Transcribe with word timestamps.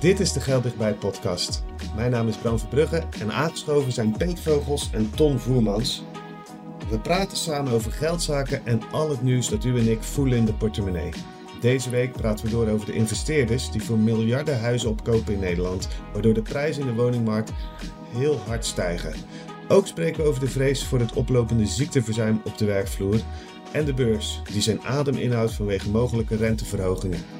Dit 0.00 0.20
is 0.20 0.32
de 0.32 0.40
Geldigbij 0.40 0.94
podcast. 0.94 1.62
Mijn 1.96 2.10
naam 2.10 2.28
is 2.28 2.36
Bram 2.36 2.58
Verbrugge 2.58 3.02
en 3.20 3.32
aangeschoven 3.32 3.92
zijn 3.92 4.16
Peet 4.16 4.40
Vogels 4.40 4.90
en 4.92 5.10
Ton 5.10 5.38
Voermans. 5.38 6.02
We 6.90 6.98
praten 6.98 7.36
samen 7.36 7.72
over 7.72 7.92
geldzaken 7.92 8.66
en 8.66 8.80
al 8.92 9.10
het 9.10 9.22
nieuws 9.22 9.48
dat 9.48 9.64
u 9.64 9.78
en 9.78 9.90
ik 9.90 10.02
voelen 10.02 10.38
in 10.38 10.44
de 10.44 10.52
portemonnee. 10.52 11.10
Deze 11.60 11.90
week 11.90 12.12
praten 12.12 12.44
we 12.44 12.50
door 12.50 12.68
over 12.68 12.86
de 12.86 12.92
investeerders 12.92 13.70
die 13.70 13.82
voor 13.82 13.98
miljarden 13.98 14.60
huizen 14.60 14.90
opkopen 14.90 15.32
in 15.32 15.40
Nederland, 15.40 15.88
waardoor 16.12 16.34
de 16.34 16.42
prijzen 16.42 16.82
in 16.82 16.88
de 16.88 17.02
woningmarkt 17.02 17.52
heel 18.12 18.38
hard 18.46 18.64
stijgen. 18.64 19.14
Ook 19.68 19.86
spreken 19.86 20.22
we 20.22 20.28
over 20.28 20.40
de 20.40 20.48
vrees 20.48 20.84
voor 20.84 20.98
het 20.98 21.12
oplopende 21.12 21.66
ziekteverzuim 21.66 22.40
op 22.44 22.58
de 22.58 22.64
werkvloer 22.64 23.20
en 23.72 23.84
de 23.84 23.94
beurs, 23.94 24.42
die 24.52 24.62
zijn 24.62 24.82
adem 24.82 25.16
inhoudt 25.16 25.52
vanwege 25.52 25.90
mogelijke 25.90 26.36
renteverhogingen. 26.36 27.39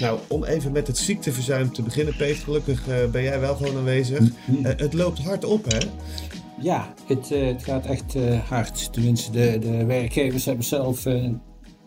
Nou, 0.00 0.20
om 0.28 0.44
even 0.44 0.72
met 0.72 0.86
het 0.86 0.98
ziekteverzuim 0.98 1.72
te 1.72 1.82
beginnen, 1.82 2.16
Peter. 2.16 2.44
Gelukkig 2.44 2.88
uh, 2.88 3.10
ben 3.10 3.22
jij 3.22 3.40
wel 3.40 3.54
gewoon 3.54 3.76
aanwezig. 3.76 4.20
Uh, 4.20 4.30
het 4.62 4.94
loopt 4.94 5.18
hard 5.18 5.44
op, 5.44 5.64
hè? 5.64 5.78
Ja, 6.60 6.94
het, 7.06 7.30
uh, 7.30 7.46
het 7.46 7.64
gaat 7.64 7.86
echt 7.86 8.14
hard. 8.48 8.92
Tenminste, 8.92 9.30
de, 9.30 9.58
de 9.58 9.84
werkgevers 9.84 10.44
hebben 10.44 10.64
zelf 10.64 11.04
een 11.04 11.40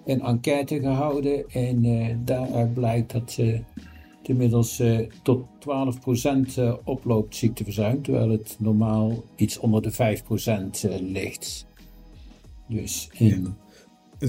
enquête 0.05 0.79
gehouden. 0.79 1.49
En 1.49 2.21
daaruit 2.25 2.73
blijkt 2.73 3.11
dat 3.11 3.35
het 3.35 4.29
inmiddels 4.29 4.81
tot 5.23 5.45
12% 6.57 6.61
oploopt 6.83 7.35
ziekteverzuim. 7.35 8.01
Terwijl 8.01 8.29
het 8.29 8.55
normaal 8.59 9.23
iets 9.35 9.59
onder 9.59 9.81
de 9.81 9.93
5% 9.93 11.01
ligt. 11.01 11.65
Dus 12.67 13.09
in 13.13 13.55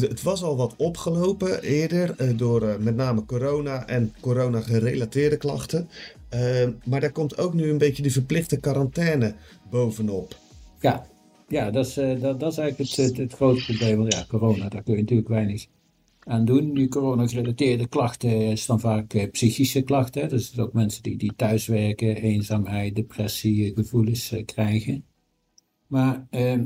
het 0.01 0.23
was 0.23 0.42
al 0.42 0.56
wat 0.56 0.74
opgelopen 0.77 1.62
eerder 1.62 2.14
eh, 2.16 2.36
door 2.36 2.62
eh, 2.62 2.77
met 2.78 2.97
name 2.97 3.25
corona 3.25 3.86
en 3.86 4.14
corona-gerelateerde 4.20 5.36
klachten. 5.36 5.89
Uh, 6.34 6.69
maar 6.84 7.00
daar 7.00 7.12
komt 7.12 7.39
ook 7.39 7.55
nu 7.55 7.70
een 7.70 7.78
beetje 7.78 8.03
de 8.03 8.11
verplichte 8.11 8.61
quarantaine 8.61 9.34
bovenop. 9.70 10.36
Ja, 10.81 11.06
ja 11.48 11.70
dat, 11.70 11.86
is, 11.86 11.94
dat, 11.94 12.41
dat 12.41 12.53
is 12.53 12.58
eigenlijk 12.58 12.91
het, 12.91 13.16
het, 13.16 13.33
grote 13.33 13.64
probleem. 13.64 13.97
Want 13.97 14.12
ja, 14.12 14.25
corona, 14.28 14.69
daar 14.69 14.83
kun 14.83 14.94
je 14.94 15.00
natuurlijk 15.00 15.28
weinig 15.28 15.66
aan 16.25 16.44
doen. 16.44 16.72
Nu 16.72 16.88
corona-gerelateerde 16.88 17.88
klachten 17.88 18.31
is 18.31 18.66
dan 18.66 18.81
vaak 18.81 19.31
psychische 19.31 19.83
klachten. 19.83 20.28
Dus 20.28 20.59
ook 20.59 20.72
mensen 20.72 21.03
die, 21.03 21.16
die 21.16 21.33
thuiswerken, 21.36 22.16
eenzaamheid, 22.16 22.94
depressie, 22.94 23.72
gevoelens 23.75 24.34
krijgen. 24.44 25.05
Maar 25.86 26.27
ehm, 26.31 26.64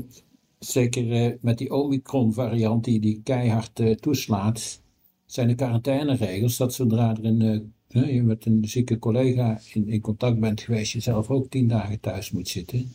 zeker 0.59 1.11
eh, 1.11 1.33
met 1.41 1.57
die 1.57 1.73
Omicron-variant 1.73 2.83
die, 2.83 2.99
die 2.99 3.21
keihard 3.23 3.79
uh, 3.79 3.95
toeslaat, 3.95 4.81
zijn 5.25 5.47
de 5.47 5.55
quarantaineregels 5.55 6.57
dat 6.57 6.73
zodra 6.73 7.15
er 7.17 7.25
een, 7.25 7.73
uh, 7.89 8.13
je 8.13 8.23
met 8.23 8.45
een 8.45 8.67
zieke 8.67 8.99
collega 8.99 9.61
in, 9.73 9.87
in 9.87 10.01
contact 10.01 10.39
bent 10.39 10.61
geweest, 10.61 10.91
je 10.91 10.99
zelf 10.99 11.29
ook 11.29 11.49
tien 11.49 11.67
dagen 11.67 11.99
thuis 11.99 12.31
moet 12.31 12.47
zitten, 12.47 12.93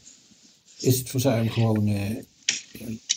is 0.79 0.99
het 0.99 1.09
verzuim 1.11 1.49
gewoon 1.49 1.89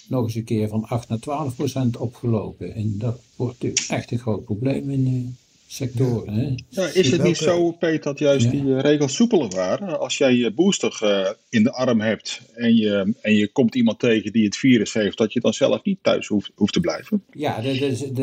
nog 0.07 0.23
eens 0.23 0.35
een 0.35 0.43
keer 0.43 0.67
van 0.67 0.85
8 0.85 1.09
naar 1.09 1.19
12 1.19 1.55
procent 1.55 1.97
opgelopen. 1.97 2.73
En 2.73 2.97
dat 2.97 3.19
wordt 3.35 3.89
echt 3.89 4.11
een 4.11 4.19
groot 4.19 4.43
probleem 4.43 4.89
in, 4.89 5.35
sectoren. 5.75 6.33
Hè? 6.33 6.55
Ja, 6.69 6.87
is 6.87 7.11
het 7.11 7.23
niet 7.23 7.37
zo, 7.37 7.71
Peet, 7.71 8.03
dat 8.03 8.19
juist 8.19 8.51
die 8.51 8.63
uh, 8.63 8.79
regels 8.79 9.15
soepeler 9.15 9.49
waren? 9.49 9.99
Als 9.99 10.17
jij 10.17 10.33
je 10.33 10.51
booster 10.51 10.99
uh, 11.03 11.29
in 11.49 11.63
de 11.63 11.71
arm 11.71 12.01
hebt 12.01 12.41
en 12.53 12.75
je, 12.75 13.13
en 13.21 13.35
je 13.35 13.47
komt 13.47 13.75
iemand 13.75 13.99
tegen 13.99 14.31
die 14.31 14.45
het 14.45 14.57
virus 14.57 14.93
heeft, 14.93 15.17
dat 15.17 15.33
je 15.33 15.39
dan 15.39 15.53
zelf 15.53 15.83
niet 15.83 15.99
thuis 16.01 16.27
hoeft, 16.27 16.51
hoeft 16.55 16.73
te 16.73 16.79
blijven? 16.79 17.23
Ja, 17.31 17.61
de, 17.61 17.77
de, 17.77 18.13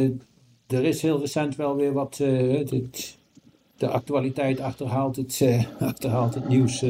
de, 0.66 0.76
er 0.76 0.84
is 0.84 1.02
heel 1.02 1.20
recent 1.20 1.56
wel 1.56 1.76
weer 1.76 1.92
wat. 1.92 2.18
Uh, 2.22 2.66
de 3.76 3.88
actualiteit 3.88 4.60
achterhaalt 4.60 5.16
het, 5.16 5.42
achterhaalt 5.78 6.34
het 6.34 6.48
nieuws 6.48 6.84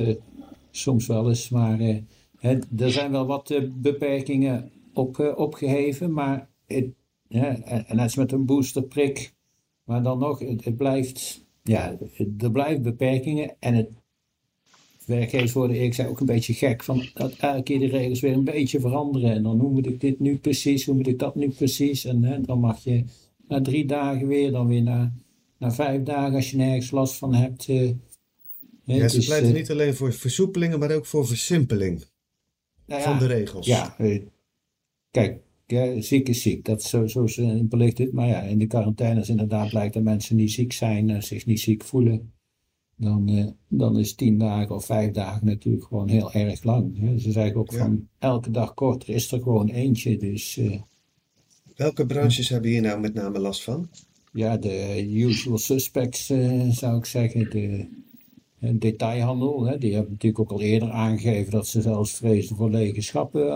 soms 0.70 1.06
wel 1.06 1.28
eens. 1.28 1.48
Maar 1.48 1.78
hè, 2.38 2.58
er 2.78 2.90
zijn 2.90 3.10
wel 3.10 3.26
wat 3.26 3.60
beperkingen 3.72 4.70
op, 4.92 5.32
opgeheven. 5.36 6.12
Maar 6.12 6.48
het, 6.66 6.86
en 7.28 7.84
net 7.88 8.08
is 8.08 8.16
met 8.16 8.32
een 8.32 8.46
boosterprik 8.46 9.32
maar 9.84 10.02
dan 10.02 10.18
nog, 10.18 10.38
het, 10.38 10.76
blijft, 10.76 11.44
ja, 11.62 11.98
er 12.38 12.50
blijven 12.50 12.82
beperkingen 12.82 13.56
en 13.58 13.74
het 13.74 13.90
werkgevers 15.06 15.52
worden, 15.52 15.82
ik 15.82 15.94
zei 15.94 16.08
ook 16.08 16.20
een 16.20 16.26
beetje 16.26 16.54
gek 16.54 16.82
van 16.82 17.06
dat 17.14 17.32
elke 17.36 17.62
keer 17.62 17.78
de 17.78 17.86
regels 17.86 18.20
weer 18.20 18.32
een 18.32 18.44
beetje 18.44 18.80
veranderen. 18.80 19.30
En 19.30 19.42
dan 19.42 19.60
hoe 19.60 19.70
moet 19.70 19.86
ik 19.86 20.00
dit 20.00 20.20
nu 20.20 20.36
precies, 20.38 20.86
hoe 20.86 20.94
moet 20.94 21.06
ik 21.06 21.18
dat 21.18 21.34
nu 21.34 21.48
precies? 21.48 22.04
En 22.04 22.24
hè, 22.24 22.40
dan 22.40 22.60
mag 22.60 22.84
je 22.84 23.04
na 23.48 23.60
drie 23.60 23.86
dagen 23.86 24.26
weer, 24.26 24.50
dan 24.50 24.66
weer 24.66 24.82
na, 24.82 25.12
na 25.58 25.72
vijf 25.72 26.02
dagen 26.02 26.34
als 26.34 26.50
je 26.50 26.56
nergens 26.56 26.90
last 26.90 27.14
van 27.14 27.34
hebt. 27.34 27.68
Uh, 27.68 27.90
ja, 28.84 29.08
ze 29.08 29.16
dus, 29.16 29.26
pleiten 29.26 29.50
uh, 29.50 29.56
niet 29.56 29.70
alleen 29.70 29.94
voor 29.94 30.12
versoepelingen, 30.12 30.78
maar 30.78 30.94
ook 30.94 31.06
voor 31.06 31.26
versimpeling 31.26 32.04
nou 32.86 33.00
ja, 33.00 33.08
van 33.08 33.18
de 33.18 33.26
regels. 33.26 33.66
Ja, 33.66 33.94
uh, 33.98 34.22
kijk, 35.10 35.40
ja, 35.72 36.00
ziek 36.00 36.28
is 36.28 36.42
ziek, 36.42 36.64
dat 36.64 36.82
zo, 36.82 37.06
zo 37.06 37.26
belicht 37.62 37.98
het. 37.98 38.12
Maar 38.12 38.28
ja, 38.28 38.40
in 38.42 38.58
de 38.58 38.66
quarantaine 38.66 39.20
is 39.20 39.28
inderdaad 39.28 39.68
blijkt 39.68 39.94
dat 39.94 40.02
mensen 40.02 40.36
die 40.36 40.48
ziek 40.48 40.72
zijn, 40.72 41.22
zich 41.22 41.46
niet 41.46 41.60
ziek 41.60 41.84
voelen. 41.84 42.32
Dan, 42.96 43.30
uh, 43.30 43.46
dan 43.68 43.98
is 43.98 44.14
tien 44.14 44.38
dagen 44.38 44.74
of 44.74 44.84
vijf 44.84 45.10
dagen 45.10 45.46
natuurlijk 45.46 45.84
gewoon 45.84 46.08
heel 46.08 46.32
erg 46.32 46.62
lang. 46.62 46.98
Hè. 46.98 47.18
Ze 47.18 47.32
zeggen 47.32 47.56
ook 47.56 47.72
van 47.72 48.08
elke 48.18 48.50
dag 48.50 48.74
korter 48.74 49.08
is 49.08 49.32
er 49.32 49.42
gewoon 49.42 49.68
eentje. 49.68 50.16
Dus, 50.16 50.56
uh, 50.56 50.80
Welke 51.76 52.06
branches 52.06 52.48
hebben 52.48 52.70
hier 52.70 52.80
nou 52.80 53.00
met 53.00 53.14
name 53.14 53.38
last 53.38 53.62
van? 53.62 53.88
Ja, 54.32 54.56
de 54.56 55.06
usual 55.10 55.58
suspects 55.58 56.26
zou 56.70 56.96
ik 56.96 57.04
zeggen. 57.04 57.50
De, 57.50 57.88
detailhandel, 58.70 59.64
hè, 59.64 59.78
die 59.78 59.94
hebben 59.94 60.12
natuurlijk 60.12 60.40
ook 60.42 60.58
al 60.58 60.60
eerder 60.60 60.90
aangegeven 60.90 61.52
dat 61.52 61.66
ze 61.66 61.80
zelfs 61.80 62.12
vrezen 62.12 62.56
voor 62.56 62.70
lege 62.70 63.00
schappen, 63.00 63.46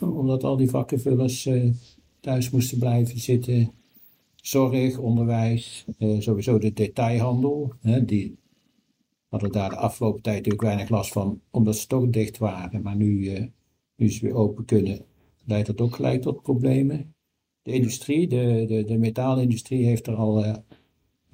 uh, 0.00 0.16
omdat 0.16 0.44
al 0.44 0.56
die 0.56 0.70
vakkenvullers 0.70 1.46
uh, 1.46 1.72
thuis 2.20 2.50
moesten 2.50 2.78
blijven 2.78 3.18
zitten. 3.18 3.70
Zorg, 4.34 4.98
onderwijs, 4.98 5.84
uh, 5.98 6.20
sowieso 6.20 6.58
de 6.58 6.72
detailhandel, 6.72 7.72
hè, 7.80 8.04
die 8.04 8.36
hadden 9.28 9.52
daar 9.52 9.70
de 9.70 9.76
afgelopen 9.76 10.22
tijd 10.22 10.36
natuurlijk 10.36 10.62
weinig 10.62 10.88
last 10.88 11.12
van, 11.12 11.40
omdat 11.50 11.76
ze 11.76 11.86
toch 11.86 12.10
dicht 12.10 12.38
waren. 12.38 12.82
Maar 12.82 12.96
nu, 12.96 13.38
nu 13.96 14.10
ze 14.10 14.24
weer 14.26 14.34
open 14.34 14.64
kunnen, 14.64 15.04
leidt 15.44 15.66
dat 15.66 15.80
ook 15.80 15.94
gelijk 15.94 16.22
tot 16.22 16.42
problemen. 16.42 17.14
De 17.62 17.72
industrie, 17.72 18.28
de, 18.28 18.64
de, 18.68 18.84
de 18.84 18.98
metaalindustrie 18.98 19.84
heeft 19.84 20.06
er 20.06 20.14
al 20.14 20.44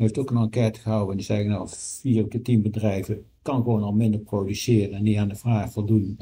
heeft 0.02 0.18
ook 0.18 0.30
een 0.30 0.42
enquête 0.42 0.80
gehouden 0.80 1.10
en 1.10 1.16
die 1.16 1.26
zeggen 1.26 1.48
nou, 1.48 1.68
vier 1.70 2.24
op 2.24 2.30
de 2.30 2.42
tien 2.42 2.62
bedrijven 2.62 3.24
kan 3.42 3.62
gewoon 3.62 3.82
al 3.82 3.92
minder 3.92 4.20
produceren 4.20 4.94
en 4.94 5.02
niet 5.02 5.16
aan 5.16 5.28
de 5.28 5.34
vraag 5.34 5.72
voldoen 5.72 6.18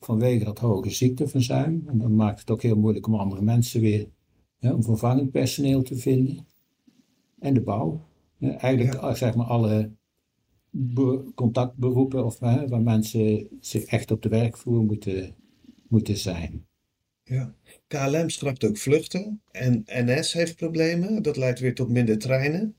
vanwege 0.00 0.44
dat 0.44 0.58
hoge 0.58 0.90
ziekteverzuim. 0.90 1.84
En 1.86 1.98
dan 1.98 2.14
maakt 2.14 2.40
het 2.40 2.50
ook 2.50 2.62
heel 2.62 2.76
moeilijk 2.76 3.06
om 3.06 3.14
andere 3.14 3.42
mensen 3.42 3.80
weer 3.80 4.08
ja, 4.58 4.74
om 4.74 4.82
vervangend 4.82 5.30
personeel 5.30 5.82
te 5.82 5.96
vinden. 5.96 6.46
En 7.38 7.54
de 7.54 7.60
bouw. 7.60 8.00
Ja, 8.36 8.56
eigenlijk 8.56 9.16
zeg 9.16 9.34
maar 9.34 9.46
alle 9.46 9.90
contactberoepen 11.34 12.24
of, 12.24 12.38
hè, 12.38 12.68
waar 12.68 12.82
mensen 12.82 13.48
zich 13.60 13.84
echt 13.84 14.10
op 14.10 14.22
de 14.22 14.28
werkvloer 14.28 14.82
moeten, 14.84 15.34
moeten 15.88 16.16
zijn. 16.16 16.66
Ja. 17.22 17.54
KLM 17.86 18.28
schrapt 18.28 18.64
ook 18.64 18.76
vluchten 18.76 19.42
en 19.50 19.82
NS 19.86 20.32
heeft 20.32 20.56
problemen. 20.56 21.22
Dat 21.22 21.36
leidt 21.36 21.60
weer 21.60 21.74
tot 21.74 21.88
minder 21.88 22.18
treinen. 22.18 22.74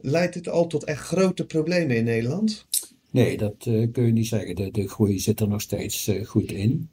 Leidt 0.00 0.34
dit 0.34 0.48
al 0.48 0.66
tot 0.66 0.84
echt 0.84 1.00
grote 1.00 1.46
problemen 1.46 1.96
in 1.96 2.04
Nederland? 2.04 2.66
Nee, 3.10 3.36
dat 3.36 3.66
uh, 3.66 3.92
kun 3.92 4.06
je 4.06 4.12
niet 4.12 4.26
zeggen. 4.26 4.56
De, 4.56 4.70
de 4.70 4.88
groei 4.88 5.18
zit 5.18 5.40
er 5.40 5.48
nog 5.48 5.60
steeds 5.60 6.08
uh, 6.08 6.26
goed 6.26 6.52
in. 6.52 6.90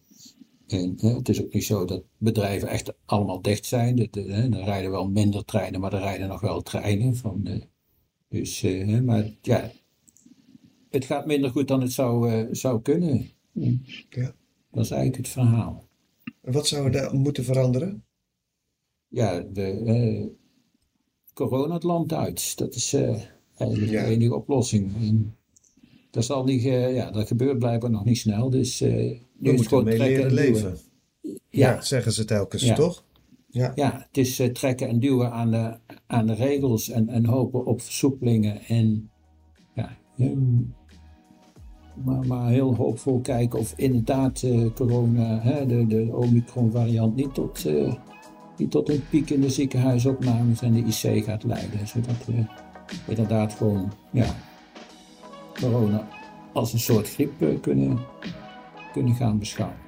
En 0.67 0.95
het 0.99 1.29
is 1.29 1.43
ook 1.43 1.53
niet 1.53 1.66
zo 1.66 1.85
dat 1.85 2.03
bedrijven 2.17 2.67
echt 2.67 2.93
allemaal 3.05 3.41
dicht 3.41 3.66
zijn. 3.66 3.96
De, 3.96 4.07
de, 4.11 4.23
er 4.23 4.63
rijden 4.63 4.91
wel 4.91 5.09
minder 5.09 5.46
treinen, 5.46 5.79
maar 5.79 5.93
er 5.93 5.99
rijden 5.99 6.28
nog 6.28 6.41
wel 6.41 6.61
treinen. 6.61 7.16
Van, 7.16 7.63
dus, 8.29 8.66
maar 9.03 9.31
ja, 9.41 9.72
het 10.90 11.05
gaat 11.05 11.25
minder 11.25 11.49
goed 11.49 11.67
dan 11.67 11.81
het 11.81 11.91
zou, 11.91 12.47
zou 12.55 12.81
kunnen. 12.81 13.29
Ja. 14.09 14.34
Dat 14.72 14.84
is 14.84 14.91
eigenlijk 14.91 15.17
het 15.17 15.28
verhaal. 15.28 15.87
En 16.41 16.53
wat 16.53 16.67
zou 16.67 16.85
er 16.85 16.91
daar 16.91 17.16
moeten 17.16 17.43
veranderen? 17.43 18.05
Ja, 19.08 19.40
de, 19.40 20.31
corona 21.35 21.73
het 21.73 21.84
land 21.84 22.14
uit. 22.14 22.58
Dat 22.58 22.76
is 22.76 22.93
uh, 22.93 23.22
eigenlijk 23.58 23.91
de 23.91 24.03
enige 24.03 24.35
oplossing. 24.35 24.96
En 24.96 25.35
dat, 26.11 26.26
zal 26.26 26.43
niet, 26.43 26.64
uh, 26.64 26.96
ja, 26.96 27.11
dat 27.11 27.28
gebeurt 27.28 27.59
blijkbaar 27.59 27.90
nog 27.90 28.05
niet 28.05 28.17
snel. 28.17 28.49
Dus 28.49 28.82
uh, 28.82 28.90
we 29.40 29.52
moeten 29.52 29.84
mee 29.84 29.97
leren 29.97 30.34
leven. 30.34 30.78
Ja. 31.22 31.34
ja. 31.49 31.82
zeggen 31.82 32.11
ze 32.11 32.26
telkens, 32.26 32.64
ja. 32.64 32.76
toch? 32.76 33.03
Ja. 33.47 33.72
ja, 33.76 34.05
het 34.08 34.17
is 34.17 34.41
trekken 34.53 34.87
en 34.87 34.99
duwen 34.99 35.32
aan 35.32 35.52
de, 35.52 35.78
aan 36.08 36.28
de 36.28 36.34
regels 36.34 36.90
en, 36.90 37.09
en 37.09 37.26
hopen 37.26 37.66
op 37.66 37.82
versoepelingen. 37.82 38.61
En 38.61 39.09
ja, 39.76 39.97
maar, 42.03 42.28
maar 42.28 42.49
heel 42.49 42.76
hoopvol 42.76 43.20
kijken 43.20 43.59
of 43.59 43.73
inderdaad 43.76 44.46
corona, 44.73 45.40
hè, 45.40 45.66
de, 45.66 45.87
de 45.87 46.16
Omicron 46.16 46.72
variant, 46.72 47.16
niet 47.16 47.34
tot 47.34 47.66
die 48.55 48.67
tot 48.67 48.90
een 48.90 49.03
piek 49.09 49.29
in 49.29 49.41
de 49.41 49.49
ziekenhuisopnames 49.49 50.61
en 50.61 50.73
de 50.73 50.79
IC 50.79 51.23
gaat 51.23 51.43
leiden. 51.43 51.87
Zodat 51.87 52.25
we 52.25 52.46
inderdaad 53.07 53.53
gewoon 53.53 53.91
ja, 54.11 54.35
corona 55.53 56.07
als 56.53 56.73
een 56.73 56.79
soort 56.79 57.09
griep 57.09 57.41
eh, 57.41 57.61
kunnen, 57.61 57.99
kunnen 58.93 59.16
gaan 59.16 59.40
beschouwen. 59.40 59.84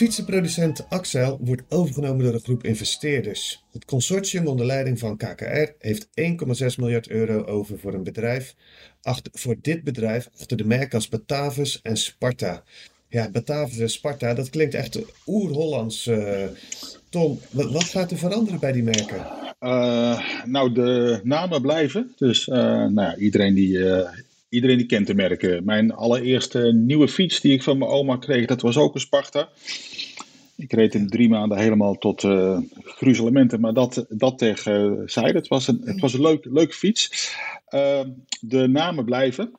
Fietsenproducent 0.00 0.88
Axel 0.88 1.38
wordt 1.42 1.62
overgenomen 1.68 2.24
door 2.24 2.34
een 2.34 2.40
groep 2.40 2.64
investeerders. 2.64 3.64
Het 3.72 3.84
consortium 3.84 4.46
onder 4.46 4.66
leiding 4.66 4.98
van 4.98 5.16
KKR 5.16 5.72
heeft 5.78 6.06
1,6 6.06 6.12
miljard 6.76 7.08
euro 7.08 7.44
over 7.44 7.78
voor 7.78 7.94
een 7.94 8.02
bedrijf. 8.02 8.54
Voor 9.32 9.56
dit 9.62 9.84
bedrijf 9.84 10.28
achter 10.38 10.56
de 10.56 10.64
merken 10.64 10.94
als 10.94 11.08
Batavus 11.08 11.82
en 11.82 11.96
Sparta. 11.96 12.62
Ja, 13.08 13.30
Batavus 13.30 13.78
en 13.78 13.90
Sparta, 13.90 14.34
dat 14.34 14.50
klinkt 14.50 14.74
echt 14.74 14.98
oer-Hollands. 15.26 16.06
Uh, 16.06 16.44
Tom, 17.08 17.40
wat, 17.50 17.84
gaat 17.84 18.10
er 18.10 18.18
veranderen 18.18 18.60
bij 18.60 18.72
die 18.72 18.82
merken? 18.82 19.26
Uh, 19.60 20.44
nou, 20.44 20.72
de 20.72 21.20
namen 21.22 21.62
blijven. 21.62 22.12
Dus 22.16 22.46
uh, 22.46 22.86
nou 22.86 23.16
iedereen 23.16 23.54
die 23.54 23.78
iedereen 24.50 24.76
die 24.76 24.86
kent 24.86 25.06
de 25.06 25.14
merken. 25.14 25.64
Mijn 25.64 25.92
allereerste 25.92 26.72
nieuwe 26.72 27.08
fiets 27.08 27.40
die 27.40 27.52
ik 27.52 27.62
van 27.62 27.78
mijn 27.78 27.90
oma 27.90 28.16
kreeg, 28.16 28.46
dat 28.46 28.60
was 28.60 28.76
ook 28.76 28.94
een 28.94 29.00
Sparta. 29.00 29.48
Ik 30.56 30.72
reed 30.72 30.94
in 30.94 31.08
drie 31.08 31.28
maanden 31.28 31.58
helemaal 31.58 31.98
tot 31.98 32.22
uh, 32.22 32.58
gruzelementen, 32.84 33.60
maar 33.60 33.74
dat, 33.74 34.06
dat 34.08 34.38
tegen 34.38 34.92
uh, 34.92 35.02
zij. 35.06 35.30
Het 35.30 35.48
was 35.48 35.68
een, 35.68 35.80
het 35.84 36.00
was 36.00 36.14
een 36.14 36.20
leuk, 36.20 36.44
leuke 36.44 36.74
fiets. 36.74 37.34
Uh, 37.70 38.00
de 38.40 38.68
namen 38.68 39.04
blijven, 39.04 39.52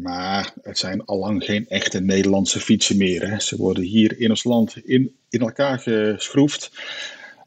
maar 0.00 0.52
het 0.62 0.78
zijn 0.78 1.04
allang 1.04 1.44
geen 1.44 1.68
echte 1.68 2.00
Nederlandse 2.00 2.60
fietsen 2.60 2.96
meer. 2.96 3.30
Hè. 3.30 3.40
Ze 3.40 3.56
worden 3.56 3.84
hier 3.84 4.20
in 4.20 4.30
ons 4.30 4.44
land 4.44 4.76
in, 4.76 5.16
in 5.28 5.40
elkaar 5.40 5.78
geschroefd. 5.78 6.70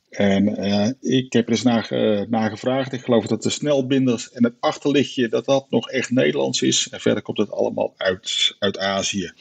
En 0.10 0.66
uh, 0.66 0.90
ik 1.00 1.34
heb 1.34 1.46
er 1.46 1.52
eens 1.52 1.64
naar, 1.64 1.88
uh, 1.92 2.50
gevraagd. 2.50 2.94
Ik 2.94 3.02
geloof 3.02 3.26
dat 3.26 3.44
de 3.44 3.50
snelbinders 3.50 4.32
en 4.32 4.44
het 4.44 4.54
achterlichtje, 4.60 5.30
dat 5.30 5.46
dat 5.46 5.66
nog 5.70 5.90
echt 5.90 6.10
Nederlands 6.10 6.62
is. 6.62 6.88
En 6.92 7.00
verder 7.00 7.24
komt 7.24 7.38
het 7.38 7.52
allemaal 7.52 7.94
uit, 7.98 8.56
uit 8.60 8.78
Azië. 8.78 9.32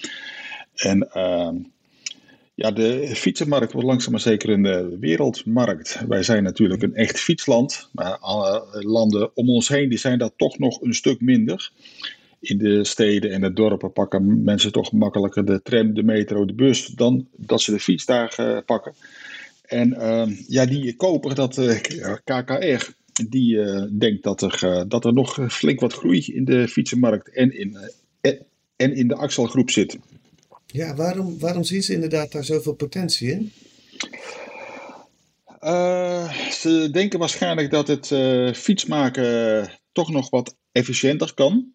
En 0.74 1.08
uh, 1.14 1.50
ja, 2.54 2.70
de 2.70 3.10
fietsenmarkt 3.14 3.72
wordt 3.72 3.88
langzaam 3.88 4.12
maar 4.12 4.20
zeker 4.20 4.50
een 4.50 4.64
uh, 4.64 4.98
wereldmarkt. 5.00 6.00
Wij 6.08 6.22
zijn 6.22 6.42
natuurlijk 6.42 6.82
een 6.82 6.94
echt 6.94 7.18
fietsland. 7.18 7.88
Maar 7.92 8.18
landen 8.70 9.36
om 9.36 9.50
ons 9.50 9.68
heen 9.68 9.88
die 9.88 9.98
zijn 9.98 10.18
dat 10.18 10.32
toch 10.36 10.58
nog 10.58 10.82
een 10.82 10.94
stuk 10.94 11.20
minder. 11.20 11.70
In 12.40 12.58
de 12.58 12.84
steden 12.84 13.30
en 13.30 13.40
de 13.40 13.52
dorpen 13.52 13.92
pakken 13.92 14.44
mensen 14.44 14.72
toch 14.72 14.92
makkelijker 14.92 15.44
de 15.44 15.62
tram, 15.62 15.94
de 15.94 16.02
metro, 16.02 16.44
de 16.44 16.54
bus... 16.54 16.86
dan 16.86 17.26
dat 17.36 17.60
ze 17.60 17.70
de 17.70 17.80
fiets 17.80 18.04
daar 18.04 18.62
pakken. 18.66 18.94
En 19.68 19.94
uh, 19.98 20.38
ja, 20.46 20.66
die 20.66 20.96
koper, 20.96 21.34
dat 21.34 21.56
uh, 21.56 21.78
KKR, 22.24 22.90
die 23.28 23.54
uh, 23.54 23.82
denkt 23.98 24.22
dat 24.22 24.42
er, 24.42 24.60
uh, 24.64 24.82
dat 24.88 25.04
er 25.04 25.12
nog 25.12 25.38
flink 25.48 25.80
wat 25.80 25.92
groei 25.92 26.24
in 26.26 26.44
de 26.44 26.68
fietsenmarkt 26.68 27.30
en 27.32 27.58
in, 27.58 27.78
en 28.76 28.94
in 28.94 29.08
de 29.08 29.14
Axelgroep 29.14 29.70
zit. 29.70 29.98
Ja, 30.66 30.94
waarom, 30.94 31.38
waarom 31.38 31.64
zien 31.64 31.82
ze 31.82 31.92
inderdaad 31.92 32.32
daar 32.32 32.44
zoveel 32.44 32.74
potentie 32.74 33.30
in? 33.30 33.52
ze 36.50 36.88
denken 36.92 37.18
waarschijnlijk 37.18 37.70
dat 37.70 37.88
het 37.88 38.06
fietsmaken 38.56 39.70
toch 39.92 40.10
nog 40.10 40.30
wat 40.30 40.56
efficiënter 40.72 41.34
kan. 41.34 41.72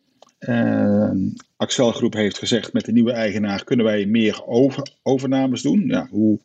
Axelgroep 1.58 2.14
heeft 2.14 2.38
gezegd 2.38 2.74
met 2.74 2.86
de 2.86 2.92
nieuwe 2.92 3.12
eigenaar 3.12 3.64
kunnen 3.64 3.86
wij 3.86 4.06
meer 4.06 4.46
over, 4.46 4.92
overnames 5.02 5.62
doen. 5.62 5.84
Ja, 5.88 6.08
hoe, 6.12 6.40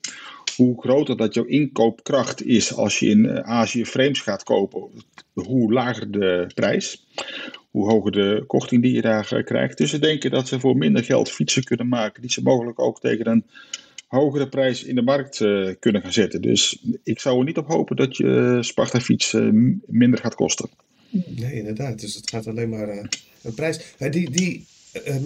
hoe 0.58 0.80
groter 0.80 1.16
dat 1.16 1.34
jouw 1.34 1.44
inkoopkracht 1.44 2.44
is 2.44 2.74
als 2.74 2.98
je 2.98 3.08
in 3.08 3.26
eh, 3.26 3.50
Azië 3.50 3.86
frames 3.86 4.20
gaat 4.20 4.42
kopen, 4.42 4.90
hoe 5.32 5.72
lager 5.72 6.10
de 6.10 6.50
prijs, 6.54 7.06
hoe 7.70 7.90
hoger 7.90 8.12
de 8.12 8.44
korting 8.46 8.82
die 8.82 8.92
je 8.92 9.00
daar 9.00 9.32
eh, 9.32 9.44
krijgt. 9.44 9.78
Dus 9.78 9.90
ze 9.90 9.98
denken 9.98 10.30
dat 10.30 10.48
ze 10.48 10.60
voor 10.60 10.76
minder 10.76 11.04
geld 11.04 11.30
fietsen 11.30 11.64
kunnen 11.64 11.88
maken, 11.88 12.22
die 12.22 12.30
ze 12.30 12.42
mogelijk 12.42 12.80
ook 12.80 13.00
tegen 13.00 13.26
een 13.26 13.44
hogere 14.06 14.48
prijs 14.48 14.84
in 14.84 14.94
de 14.94 15.02
markt 15.02 15.40
uh, 15.40 15.74
kunnen 15.80 16.02
gaan 16.02 16.12
zetten. 16.12 16.42
Dus 16.42 16.84
ik 17.02 17.20
zou 17.20 17.38
er 17.38 17.44
niet 17.44 17.58
op 17.58 17.66
hopen 17.66 17.96
dat 17.96 18.16
je 18.16 18.58
Sparta 18.60 19.00
fiets 19.00 19.36
minder 19.86 20.18
gaat 20.18 20.34
kosten. 20.34 20.68
Nee, 21.10 21.52
inderdaad. 21.52 22.00
Dus 22.00 22.14
het 22.14 22.30
gaat 22.30 22.46
alleen 22.46 22.68
maar 22.68 22.88
een 23.42 23.54
prijs. 23.54 23.94
Die, 24.10 24.30
die 24.30 24.66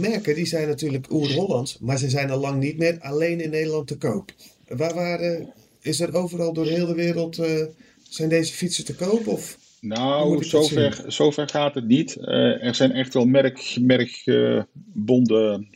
merken 0.00 0.34
die 0.34 0.46
zijn 0.46 0.69
natuurlijk 0.69 1.12
oer-Hollands, 1.12 1.79
maar 1.79 1.99
ze 1.99 2.11
zijn 2.11 2.31
al 2.31 2.40
lang 2.40 2.61
niet 2.61 2.79
meer 2.79 2.99
alleen 3.00 3.40
in 3.40 3.50
Nederland 3.50 3.87
te 3.87 3.96
koop. 3.96 4.32
Waar, 4.76 4.94
waar 4.94 5.20
uh, 5.20 5.46
is 5.80 6.00
er 6.00 6.14
overal 6.14 6.52
door 6.52 6.64
de 6.64 6.70
hele 6.70 6.94
wereld, 6.94 7.38
uh, 7.38 7.64
zijn 8.08 8.28
deze 8.28 8.52
fietsen 8.52 8.84
te 8.84 8.94
koop? 8.94 9.26
Of 9.26 9.58
nou, 9.80 10.44
zover, 10.44 11.04
zover 11.06 11.48
gaat 11.48 11.74
het 11.74 11.86
niet. 11.86 12.16
Uh, 12.20 12.64
er 12.64 12.74
zijn 12.74 12.92
echt 12.92 13.14
wel 13.14 13.24
merk, 13.24 13.76
merkgebonden 13.80 15.69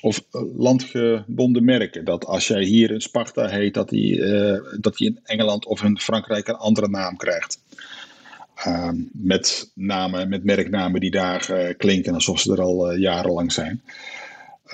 of 0.00 0.24
landgebonden 0.56 1.64
merken. 1.64 2.04
Dat 2.04 2.26
als 2.26 2.46
jij 2.46 2.62
hier 2.62 2.90
een 2.90 3.00
Sparta 3.00 3.48
heet, 3.48 3.74
dat 3.74 3.88
die, 3.88 4.22
dat 4.80 4.96
die 4.96 5.08
in 5.08 5.20
Engeland 5.24 5.66
of 5.66 5.82
in 5.82 5.98
Frankrijk 5.98 6.48
een 6.48 6.54
andere 6.54 6.88
naam 6.88 7.16
krijgt. 7.16 7.60
met 9.12 9.70
namen, 9.74 10.28
met 10.28 10.44
merknamen 10.44 11.00
die 11.00 11.10
daar 11.10 11.74
klinken 11.76 12.14
alsof 12.14 12.40
ze 12.40 12.52
er 12.52 12.60
al 12.60 12.94
jarenlang 12.94 13.52
zijn. 13.52 13.82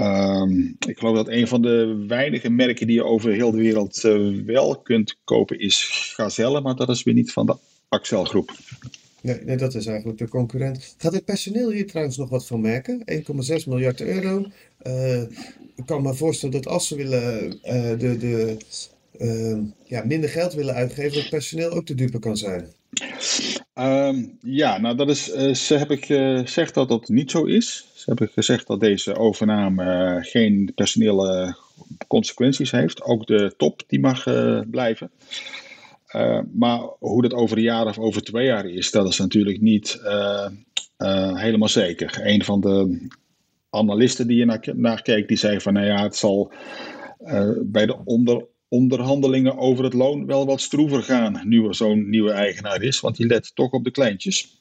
Um, 0.01 0.77
ik 0.87 0.99
geloof 0.99 1.17
dat 1.17 1.29
een 1.29 1.49
van 1.49 1.63
de 1.63 2.05
weinige 2.09 2.51
merken 2.51 2.87
die 2.87 2.97
je 2.97 3.05
over 3.05 3.33
heel 3.33 3.51
de 3.51 3.59
wereld 3.59 4.05
uh, 4.05 4.45
wel 4.45 4.77
kunt 4.77 5.17
kopen 5.25 5.59
is 5.59 6.13
Gazelle, 6.17 6.61
maar 6.61 6.75
dat 6.75 6.89
is 6.89 7.03
weer 7.03 7.15
niet 7.15 7.33
van 7.33 7.47
de 7.47 7.57
Axel 7.89 8.25
groep. 8.25 8.53
Nee, 9.21 9.41
nee, 9.45 9.57
dat 9.57 9.75
is 9.75 9.87
eigenlijk 9.87 10.19
de 10.19 10.29
concurrent. 10.29 10.95
Gaat 10.99 11.13
het 11.13 11.25
personeel 11.25 11.71
hier 11.71 11.87
trouwens 11.87 12.17
nog 12.17 12.29
wat 12.29 12.47
van 12.47 12.61
merken? 12.61 13.03
1,6 13.61 13.65
miljard 13.67 14.01
euro. 14.01 14.47
Uh, 14.87 15.21
ik 15.75 15.87
kan 15.87 16.03
me 16.03 16.15
voorstellen 16.15 16.55
dat 16.63 16.73
als 16.73 16.89
ze 16.89 16.97
willen 16.97 17.47
uh, 17.47 17.99
de, 17.99 18.17
de, 18.17 18.57
ja, 19.85 20.05
minder 20.05 20.31
geld 20.31 20.55
willen 20.55 20.75
uitgeven, 20.75 21.21
het 21.21 21.31
personeel 21.31 21.71
ook 21.71 21.87
te 21.87 21.95
dupe 21.95 22.19
kan 22.19 22.37
zijn. 22.37 22.69
Um, 23.81 24.39
ja, 24.41 24.79
nou 24.79 24.97
dat 24.97 25.09
is, 25.09 25.25
ze 25.67 25.75
heb 25.75 25.91
ik 25.91 26.05
gezegd 26.05 26.75
dat 26.75 26.89
dat 26.89 27.09
niet 27.09 27.31
zo 27.31 27.45
is. 27.45 27.89
Ze 27.95 28.05
hebben 28.05 28.29
gezegd 28.29 28.67
dat 28.67 28.81
deze 28.81 29.17
overname 29.17 29.85
uh, 29.85 30.25
geen 30.25 30.73
personele 30.75 31.57
consequenties 32.09 32.71
heeft. 32.71 33.03
Ook 33.03 33.27
de 33.27 33.55
top 33.57 33.83
die 33.87 34.01
mag 34.01 34.25
blijven. 34.71 35.11
Uh, 36.17 36.41
maar 36.53 36.81
hoe 36.99 37.23
dat 37.23 37.33
over 37.33 37.57
een 37.57 37.63
jaar 37.63 37.87
of 37.87 37.99
over 37.99 38.23
twee 38.23 38.47
jaar 38.47 38.67
is, 38.67 38.91
dat 38.91 39.09
is 39.09 39.19
natuurlijk 39.19 39.61
niet 39.61 40.01
helemaal 41.29 41.69
zeker. 41.69 42.21
Een 42.23 42.45
van 42.45 42.61
de 42.61 43.07
analisten 43.71 44.27
die 44.27 44.37
je 44.37 44.45
naar, 44.45 44.69
naar 44.75 45.03
keek, 45.03 45.29
die 45.29 45.37
zei 45.37 45.61
van 45.61 45.73
nou 45.73 45.87
ja, 45.87 46.03
het 46.03 46.17
zal 46.17 46.53
bij 47.61 47.87
de 47.87 47.97
onder, 48.05 48.45
onderhandelingen 48.75 49.59
over 49.59 49.85
het 49.85 49.93
loon 49.93 50.27
wel 50.27 50.47
wat 50.47 50.61
stroever 50.61 51.03
gaan 51.03 51.41
nu 51.45 51.67
er 51.67 51.75
zo'n 51.75 52.11
nieuwe 52.11 52.31
eigenaar 52.31 52.83
is. 52.83 53.01
Want 53.01 53.17
die 53.17 53.27
let 53.27 53.55
toch 53.55 53.71
op 53.71 53.85
de 53.85 53.91
kleintjes. 53.91 54.59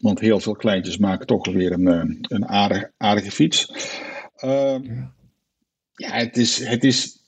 Want 0.00 0.20
heel 0.20 0.40
veel 0.40 0.56
kleintjes 0.56 0.98
maken 0.98 1.26
toch 1.26 1.46
weer 1.46 1.72
een, 1.72 1.86
eh, 1.86 2.16
een 2.22 2.48
aardige, 2.96 3.30
fiets. 3.30 3.72
Uh, 4.44 4.76
ja, 5.94 6.10
het 6.10 6.36
is, 6.36 6.64
het, 6.64 6.84
is, 6.84 7.18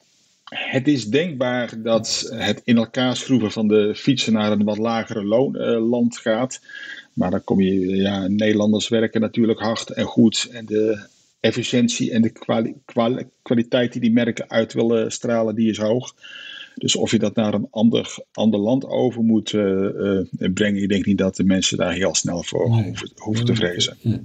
het 0.45 0.88
is 0.88 1.07
denkbaar 1.07 1.83
dat 1.83 2.31
het 2.35 2.61
in 2.64 2.76
elkaar 2.76 3.17
schroeven 3.17 3.50
van 3.50 3.69
de 3.69 3.95
fietsen 3.95 4.33
naar 4.33 4.53
een 4.53 4.64
wat 4.64 4.79
lagere 4.79 5.25
loonland 5.25 6.14
uh, 6.14 6.23
gaat. 6.23 6.61
Maar 7.12 7.31
dan 7.31 7.45
kom 7.45 7.61
je, 7.61 7.97
ja, 7.97 8.26
Nederlanders 8.26 8.88
werken 8.88 9.21
natuurlijk 9.21 9.61
hard 9.61 9.91
en 9.91 10.05
goed. 10.05 10.49
En 10.53 10.67
de 10.67 11.07
efficiëntie 11.45 12.11
en 12.13 12.23
de 12.23 12.31
kwali 12.31 12.75
kwali 12.85 13.25
kwaliteit 13.43 13.93
die 13.93 14.01
die 14.01 14.13
merken 14.13 14.51
uit 14.51 14.73
willen 14.73 15.13
stralen, 15.13 15.55
die 15.55 15.71
is 15.71 15.79
hoog. 15.79 16.15
Dus 16.75 16.97
of 16.97 17.11
je 17.11 17.19
dat 17.19 17.35
naar 17.35 17.55
een 17.55 17.67
ander, 17.71 18.19
ander 18.33 18.61
land 18.61 18.87
over 18.87 19.23
moet 19.23 19.53
uh, 19.53 19.63
uh, 19.63 20.53
brengen, 20.55 20.83
ik 20.83 20.89
denk 20.89 21.07
niet 21.07 21.19
dat 21.19 21.37
de 21.37 21.45
mensen 21.45 21.77
daar 21.77 21.93
heel 21.93 22.15
snel 22.15 22.43
voor 22.43 22.71
nee. 22.71 22.85
hoeven, 22.85 23.11
hoeven, 23.15 23.45
te 23.45 23.55
vrezen. 23.55 23.97
Ja. 24.01 24.21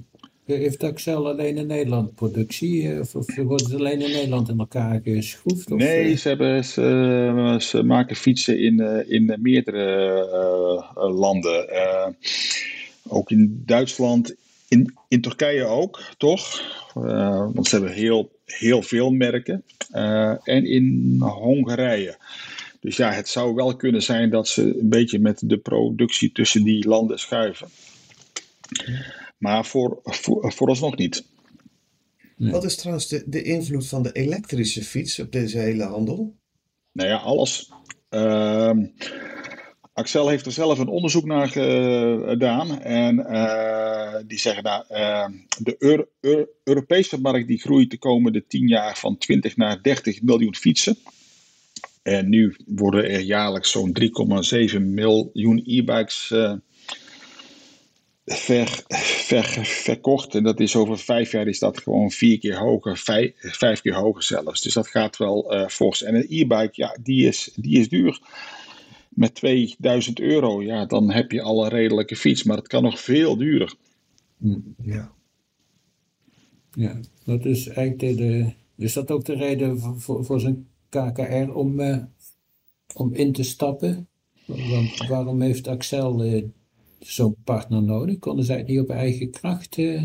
Heeft 0.45 0.83
Axel 0.83 1.27
alleen 1.27 1.57
in 1.57 1.67
Nederland 1.67 2.15
productie? 2.15 2.99
Of, 2.99 3.15
of 3.15 3.35
wordt 3.35 3.63
het 3.63 3.73
alleen 3.73 4.01
in 4.01 4.11
Nederland 4.11 4.49
in 4.49 4.59
elkaar 4.59 5.01
geschroefd? 5.03 5.71
Of? 5.71 5.77
Nee, 5.77 6.15
ze, 6.15 6.27
hebben, 6.27 6.65
ze, 6.65 7.55
ze 7.59 7.83
maken 7.83 8.15
fietsen 8.15 8.59
in, 8.59 8.79
in 9.07 9.37
meerdere 9.41 9.85
uh, 10.95 11.19
landen. 11.19 11.67
ook 13.07 13.31
in 13.31 13.63
Duitsland, 13.65 14.35
in, 14.69 14.97
in 15.07 15.21
Turkije 15.21 15.65
ook, 15.65 16.01
toch? 16.17 16.61
want 17.53 17.67
ze 17.67 17.75
hebben 17.75 17.93
heel, 17.93 18.31
heel 18.45 18.81
veel 18.81 19.11
merken. 19.11 19.63
en 20.43 20.65
in 20.65 21.15
Hongarije. 21.19 22.17
Dus 22.79 22.97
ja, 22.97 23.11
het 23.11 23.27
zou 23.27 23.55
wel 23.55 23.75
kunnen 23.75 24.03
zijn 24.03 24.29
dat 24.29 24.47
ze 24.47 24.79
een 24.79 24.89
beetje 24.89 25.19
met 25.19 25.41
de 25.45 25.57
productie 25.57 26.31
tussen 26.31 26.63
die 26.63 26.87
landen 26.87 27.19
schuiven. 27.19 27.67
Maar 29.37 29.65
voor, 29.65 29.99
voor, 30.03 30.53
vooralsnog 30.53 30.97
niet. 30.97 31.25
Nee. 32.35 32.51
Wat 32.51 32.63
is 32.63 32.75
trouwens 32.75 33.07
de, 33.07 33.23
de 33.25 33.41
invloed 33.41 33.87
van 33.87 34.03
de 34.03 34.11
elektrische 34.11 34.83
fiets 34.83 35.19
op 35.19 35.31
deze 35.31 35.57
hele 35.57 35.83
handel? 35.83 36.35
Nou 36.91 37.09
ja, 37.09 37.17
alles. 37.17 37.71
Ehm, 38.09 38.85
Axel 39.99 40.29
heeft 40.29 40.45
er 40.45 40.51
zelf 40.51 40.79
een 40.79 40.87
onderzoek 40.87 41.25
naar 41.25 41.47
gedaan. 41.47 42.81
En 42.81 43.15
die 44.27 44.39
zeggen 44.39 44.63
dat 44.63 44.89
nou, 44.89 45.33
de 45.57 46.07
Europese 46.63 47.21
markt 47.21 47.47
die 47.47 47.59
groeit 47.59 47.91
de 47.91 47.97
komende 47.97 48.47
10 48.47 48.67
jaar 48.67 48.97
van 48.97 49.17
20 49.17 49.57
naar 49.57 49.81
30 49.81 50.21
miljoen 50.21 50.55
fietsen. 50.55 50.97
En 52.03 52.29
nu 52.29 52.55
worden 52.65 53.09
er 53.09 53.19
jaarlijks 53.19 53.71
zo'n 53.71 53.97
3,7 54.73 54.81
miljoen 54.81 55.61
e-bikes 55.65 56.33
ver, 58.25 58.83
ver, 58.87 59.65
verkocht. 59.65 60.35
En 60.35 60.43
dat 60.43 60.59
is 60.59 60.75
over 60.75 60.99
vijf 60.99 61.31
jaar 61.31 61.47
is 61.47 61.59
dat 61.59 61.81
gewoon 61.81 62.11
vier 62.11 62.39
keer 62.39 62.57
hoger, 62.57 62.97
vijf, 62.97 63.31
vijf 63.37 63.81
keer 63.81 63.95
hoger 63.95 64.23
zelfs. 64.23 64.61
Dus 64.61 64.73
dat 64.73 64.87
gaat 64.87 65.17
wel 65.17 65.67
fors. 65.69 66.03
En 66.03 66.15
een 66.15 66.25
e-bike, 66.29 66.71
ja, 66.71 66.97
die 67.01 67.27
is, 67.27 67.51
die 67.55 67.79
is 67.79 67.89
duur. 67.89 68.19
Met 69.09 69.35
2000 69.35 70.19
euro, 70.19 70.63
ja, 70.63 70.85
dan 70.85 71.11
heb 71.11 71.31
je 71.31 71.41
al 71.41 71.63
een 71.63 71.69
redelijke 71.69 72.15
fiets. 72.15 72.43
Maar 72.43 72.57
het 72.57 72.67
kan 72.67 72.83
nog 72.83 72.99
veel 72.99 73.37
duurder. 73.37 73.75
Ja. 74.81 75.11
Ja, 76.71 76.99
dat 77.23 77.45
is 77.45 77.67
eigenlijk 77.67 78.17
de, 78.17 78.53
is 78.75 78.93
dat 78.93 79.11
ook 79.11 79.25
de 79.25 79.33
reden 79.33 79.79
voor, 79.79 80.25
voor, 80.25 80.39
zijn 80.39 80.67
KKR 80.89 81.51
om, 81.53 81.79
uh, 81.79 82.03
om 82.95 83.13
in 83.13 83.31
te 83.31 83.43
stappen? 83.43 84.07
Want 84.45 85.07
waarom 85.07 85.41
heeft 85.41 85.67
Axel 85.67 86.25
uh, 86.25 86.43
zo'n 86.99 87.35
partner 87.43 87.83
nodig? 87.83 88.19
Konden 88.19 88.45
zij 88.45 88.63
niet 88.63 88.79
op 88.79 88.89
eigen 88.89 89.31
kracht? 89.31 89.77
Uh... 89.77 90.03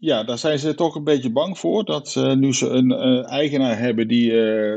Ja, 0.00 0.24
daar 0.24 0.38
zijn 0.38 0.58
ze 0.58 0.74
toch 0.74 0.94
een 0.94 1.04
beetje 1.04 1.30
bang 1.30 1.58
voor. 1.58 1.84
Dat 1.84 2.14
uh, 2.18 2.34
nu 2.34 2.54
ze 2.54 2.68
een 2.68 2.90
uh, 2.90 3.30
eigenaar 3.30 3.78
hebben 3.78 4.08
die 4.08 4.30
uh, 4.30 4.74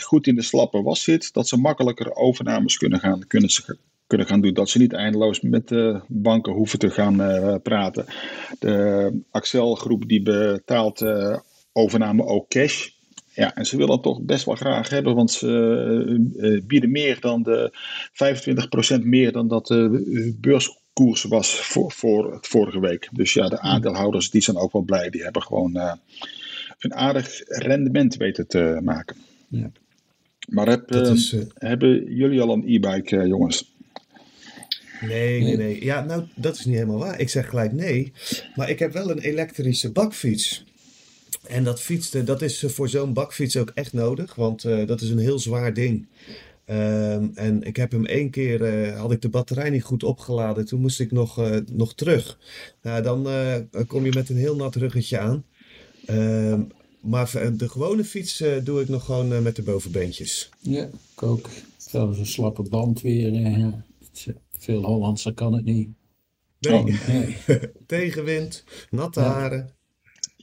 goed 0.00 0.26
in 0.26 0.34
de 0.34 0.42
slappe 0.42 0.82
was 0.82 1.02
zit, 1.02 1.32
dat 1.32 1.48
ze 1.48 1.56
makkelijker 1.56 2.14
overnames 2.14 2.76
kunnen 2.76 2.98
gaan, 3.00 3.26
kunnen, 3.26 3.50
ze, 3.50 3.78
kunnen 4.06 4.26
gaan 4.26 4.40
doen. 4.40 4.54
Dat 4.54 4.68
ze 4.68 4.78
niet 4.78 4.92
eindeloos 4.92 5.40
met 5.40 5.74
banken 6.08 6.52
hoeven 6.52 6.78
te 6.78 6.90
gaan 6.90 7.16
praten. 7.62 8.06
De 8.58 9.20
Axel 9.30 9.74
groep 9.74 10.08
die 10.08 10.22
betaalt 10.22 11.04
overname 11.72 12.24
ook 12.24 12.48
cash. 12.48 12.88
Ja, 13.34 13.54
en 13.54 13.66
ze 13.66 13.76
willen 13.76 13.94
dat 13.94 14.02
toch 14.02 14.22
best 14.22 14.44
wel 14.44 14.54
graag 14.54 14.88
hebben, 14.88 15.14
want 15.14 15.30
ze 15.30 16.62
bieden 16.66 16.90
meer 16.90 17.20
dan 17.20 17.42
de 17.42 17.72
25% 19.00 19.02
meer 19.02 19.32
dan 19.32 19.48
dat 19.48 19.66
de 19.66 20.36
beurskoers 20.96 21.24
was 21.24 21.60
voor, 21.60 21.92
voor 21.92 22.38
vorige 22.40 22.80
week. 22.80 23.08
Dus 23.12 23.32
ja, 23.32 23.48
de 23.48 23.60
aandeelhouders 23.60 24.30
die 24.30 24.42
zijn 24.42 24.56
ook 24.56 24.72
wel 24.72 24.82
blij. 24.82 25.10
Die 25.10 25.22
hebben 25.22 25.42
gewoon 25.42 25.76
uh, 25.76 25.92
een 26.78 26.94
aardig 26.94 27.42
rendement 27.44 28.16
weten 28.16 28.46
te 28.46 28.80
maken. 28.82 29.16
Ja. 29.48 29.70
Maar 30.48 30.68
heb, 30.68 30.90
is, 30.90 31.36
hebben 31.54 32.14
jullie 32.14 32.40
al 32.40 32.52
een 32.52 32.64
e-bike, 32.66 33.26
jongens? 33.26 33.74
Nee, 35.00 35.42
nee, 35.42 35.56
nee. 35.56 35.84
Ja, 35.84 36.04
nou, 36.04 36.24
dat 36.34 36.54
is 36.54 36.64
niet 36.64 36.74
helemaal 36.74 36.98
waar. 36.98 37.20
Ik 37.20 37.28
zeg 37.28 37.48
gelijk 37.48 37.72
nee. 37.72 38.12
Maar 38.54 38.70
ik 38.70 38.78
heb 38.78 38.92
wel 38.92 39.10
een 39.10 39.18
elektrische 39.18 39.92
bakfiets. 39.92 40.64
En 41.46 41.64
dat 41.64 41.80
fietsen, 41.80 42.24
dat 42.24 42.42
is 42.42 42.62
eh, 42.62 42.70
voor 42.70 42.88
zo'n 42.88 43.12
bakfiets 43.12 43.56
ook 43.56 43.70
echt 43.74 43.92
nodig, 43.92 44.34
want 44.34 44.64
uh, 44.64 44.86
dat 44.86 45.00
is 45.00 45.10
een 45.10 45.18
heel 45.18 45.38
zwaar 45.38 45.74
ding. 45.74 46.06
Um, 46.70 47.32
en 47.34 47.62
ik 47.62 47.76
heb 47.76 47.92
hem 47.92 48.06
één 48.06 48.30
keer, 48.30 48.86
uh, 48.86 49.00
had 49.00 49.12
ik 49.12 49.22
de 49.22 49.28
batterij 49.28 49.70
niet 49.70 49.82
goed 49.82 50.04
opgeladen, 50.04 50.66
toen 50.66 50.80
moest 50.80 51.00
ik 51.00 51.12
nog, 51.12 51.38
uh, 51.38 51.56
nog 51.72 51.94
terug. 51.94 52.38
Nou, 52.82 53.02
dan 53.02 53.86
kom 53.86 54.04
je 54.04 54.12
met 54.14 54.28
een 54.28 54.36
heel 54.36 54.56
nat 54.56 54.74
ruggetje 54.74 55.18
aan. 55.18 55.44
Um, 56.10 56.68
maar 57.00 57.52
de 57.56 57.68
gewone 57.68 58.04
fiets 58.04 58.42
doe 58.64 58.80
ik 58.80 58.88
nog 58.88 59.04
gewoon 59.04 59.42
met 59.42 59.56
de 59.56 59.62
bovenbeentjes. 59.62 60.50
Ja, 60.60 60.84
ik 61.14 61.22
ook. 61.22 61.48
Zelfs 61.76 62.18
een 62.18 62.26
slappe 62.26 62.62
band 62.62 63.00
weer. 63.00 63.72
veel 64.58 64.82
Hollandser 64.82 65.34
kan 65.34 65.52
het 65.52 65.64
niet. 65.64 65.88
Nee. 66.60 66.78
Oh, 66.78 67.08
nee. 67.08 67.36
Tegenwind, 67.86 68.64
natte 68.90 69.20
ja. 69.20 69.26
haren. 69.26 69.75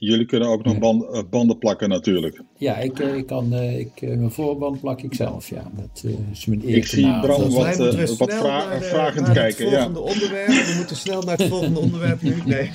Jullie 0.04 0.26
kunnen 0.26 0.48
ook 0.48 0.64
nog 0.64 0.78
band, 0.78 1.02
eh, 1.02 1.20
banden 1.30 1.58
plakken 1.58 1.88
natuurlijk. 1.88 2.42
Ja, 2.56 2.76
ik, 2.76 2.98
eh, 3.00 3.14
ik 3.14 3.26
kan 3.26 3.54
uh, 3.54 3.78
ik, 3.78 4.00
mijn 4.00 4.30
voorband 4.30 4.80
plak 4.80 5.02
ik 5.02 5.14
zelf. 5.14 5.48
Ja, 5.48 5.70
dat 5.74 6.04
is 6.32 6.46
mijn 6.46 6.60
eerste 6.60 6.76
Ik 6.76 6.86
zie 6.86 7.20
Bram 7.20 7.50
wat, 7.50 7.80
uh, 7.80 8.06
wat 8.18 8.34
vra 8.34 8.80
vragend 8.80 9.26
naar 9.26 9.34
kijken. 9.34 9.70
Het 9.70 9.74
volgende 9.74 10.00
ja. 10.00 10.12
onderwerp. 10.12 10.46
We 10.46 10.74
moeten 10.76 10.96
snel 10.96 11.22
naar 11.22 11.36
het 11.36 11.48
volgende 11.48 11.80
onderwerp 11.80 12.22
nu. 12.28 12.34
Nee, 12.54 12.70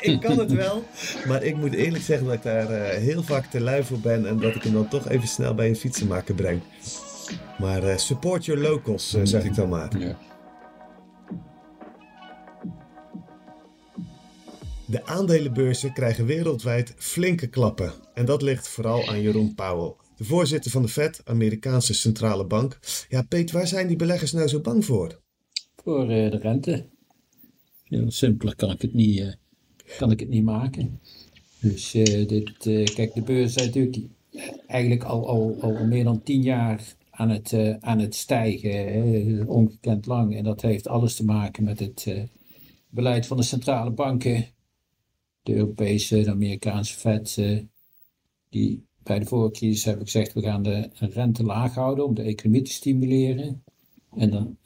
ik 0.00 0.20
kan 0.20 0.38
het 0.38 0.52
wel. 0.52 0.84
Maar 1.26 1.42
ik 1.42 1.56
moet 1.56 1.74
eerlijk 1.74 2.04
zeggen 2.04 2.26
dat 2.26 2.34
ik 2.34 2.42
daar 2.42 2.70
heel 2.90 3.22
vaak 3.22 3.46
te 3.46 3.60
lui 3.60 3.84
voor 3.84 3.98
ben. 3.98 4.28
En 4.28 4.38
dat 4.40 4.54
ik 4.54 4.62
hem 4.62 4.72
dan 4.72 4.88
toch 4.88 5.08
even 5.08 5.28
snel 5.28 5.54
bij 5.54 5.68
een 5.68 5.76
fietsenmaker 5.76 6.34
breng. 6.34 6.60
Maar 7.58 7.98
support 7.98 8.44
your 8.44 8.60
locals, 8.60 9.16
zeg 9.22 9.44
ik 9.44 9.54
dan 9.54 9.68
maar. 9.68 9.98
Ja. 9.98 10.16
De 14.90 15.06
aandelenbeurzen 15.06 15.92
krijgen 15.92 16.26
wereldwijd 16.26 16.94
flinke 16.96 17.46
klappen. 17.46 17.92
En 18.14 18.26
dat 18.26 18.42
ligt 18.42 18.68
vooral 18.68 19.08
aan 19.08 19.20
Jeroen 19.20 19.54
Powell, 19.54 19.94
de 20.16 20.24
voorzitter 20.24 20.70
van 20.70 20.82
de 20.82 20.88
Fed, 20.88 21.20
Amerikaanse 21.24 21.94
centrale 21.94 22.46
bank. 22.46 22.78
Ja, 23.08 23.22
Peet, 23.22 23.50
waar 23.50 23.66
zijn 23.66 23.86
die 23.86 23.96
beleggers 23.96 24.32
nou 24.32 24.48
zo 24.48 24.60
bang 24.60 24.84
voor? 24.84 25.20
Voor 25.82 26.02
uh, 26.02 26.30
de 26.30 26.38
rente. 26.38 26.86
Heel 27.84 28.10
simpeler 28.10 28.56
kan 28.56 28.70
ik 28.70 28.82
het 28.82 28.94
niet, 28.94 29.18
uh, 29.18 29.32
kan 29.98 30.10
ik 30.10 30.20
het 30.20 30.28
niet 30.28 30.44
maken. 30.44 31.00
Dus 31.60 31.94
uh, 31.94 32.28
dit, 32.28 32.52
kijk, 32.94 33.14
de 33.14 33.22
beurs 33.22 33.52
zijn 33.52 33.66
natuurlijk 33.66 33.98
eigenlijk 34.66 35.02
al, 35.02 35.28
al, 35.28 35.56
al 35.60 35.86
meer 35.86 36.04
dan 36.04 36.22
tien 36.22 36.42
jaar 36.42 36.94
aan 37.10 37.30
het, 37.30 37.54
aan 37.80 37.98
het 37.98 38.14
stijgen, 38.14 39.48
ongekend 39.48 40.06
lang. 40.06 40.36
En 40.36 40.44
dat 40.44 40.62
heeft 40.62 40.88
alles 40.88 41.14
te 41.14 41.24
maken 41.24 41.64
met 41.64 41.78
het 41.78 42.06
beleid 42.88 43.26
van 43.26 43.36
de 43.36 43.42
centrale 43.42 43.90
banken 43.90 44.46
de 45.48 45.54
Europese, 45.54 46.22
de 46.22 46.30
Amerikaanse 46.30 46.94
Fed, 46.94 47.36
eh, 47.38 47.58
die 48.48 48.86
bij 49.02 49.18
de 49.18 49.24
vorige 49.24 49.52
crisis 49.52 49.84
hebben 49.84 50.04
gezegd, 50.04 50.32
we 50.32 50.42
gaan 50.42 50.62
de 50.62 50.90
rente 50.98 51.42
laag 51.42 51.74
houden 51.74 52.04
om 52.04 52.14
de 52.14 52.22
economie 52.22 52.62
te 52.62 52.70
stimuleren. 52.70 53.62
En, 54.16 54.30
dan, 54.30 54.56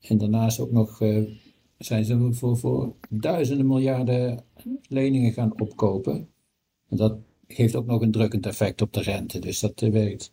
en 0.00 0.18
daarnaast 0.18 0.60
ook 0.60 0.70
nog 0.70 1.00
uh, 1.00 1.30
zijn 1.78 2.04
ze 2.04 2.32
voor, 2.32 2.58
voor 2.58 2.94
duizenden 3.08 3.66
miljarden 3.66 4.44
leningen 4.88 5.32
gaan 5.32 5.60
opkopen. 5.60 6.28
En 6.88 6.96
dat 6.96 7.18
geeft 7.46 7.76
ook 7.76 7.86
nog 7.86 8.00
een 8.00 8.10
drukkend 8.10 8.46
effect 8.46 8.82
op 8.82 8.92
de 8.92 9.02
rente. 9.02 9.38
Dus 9.38 9.60
dat 9.60 9.82
uh, 9.82 9.90
werkt 9.90 10.32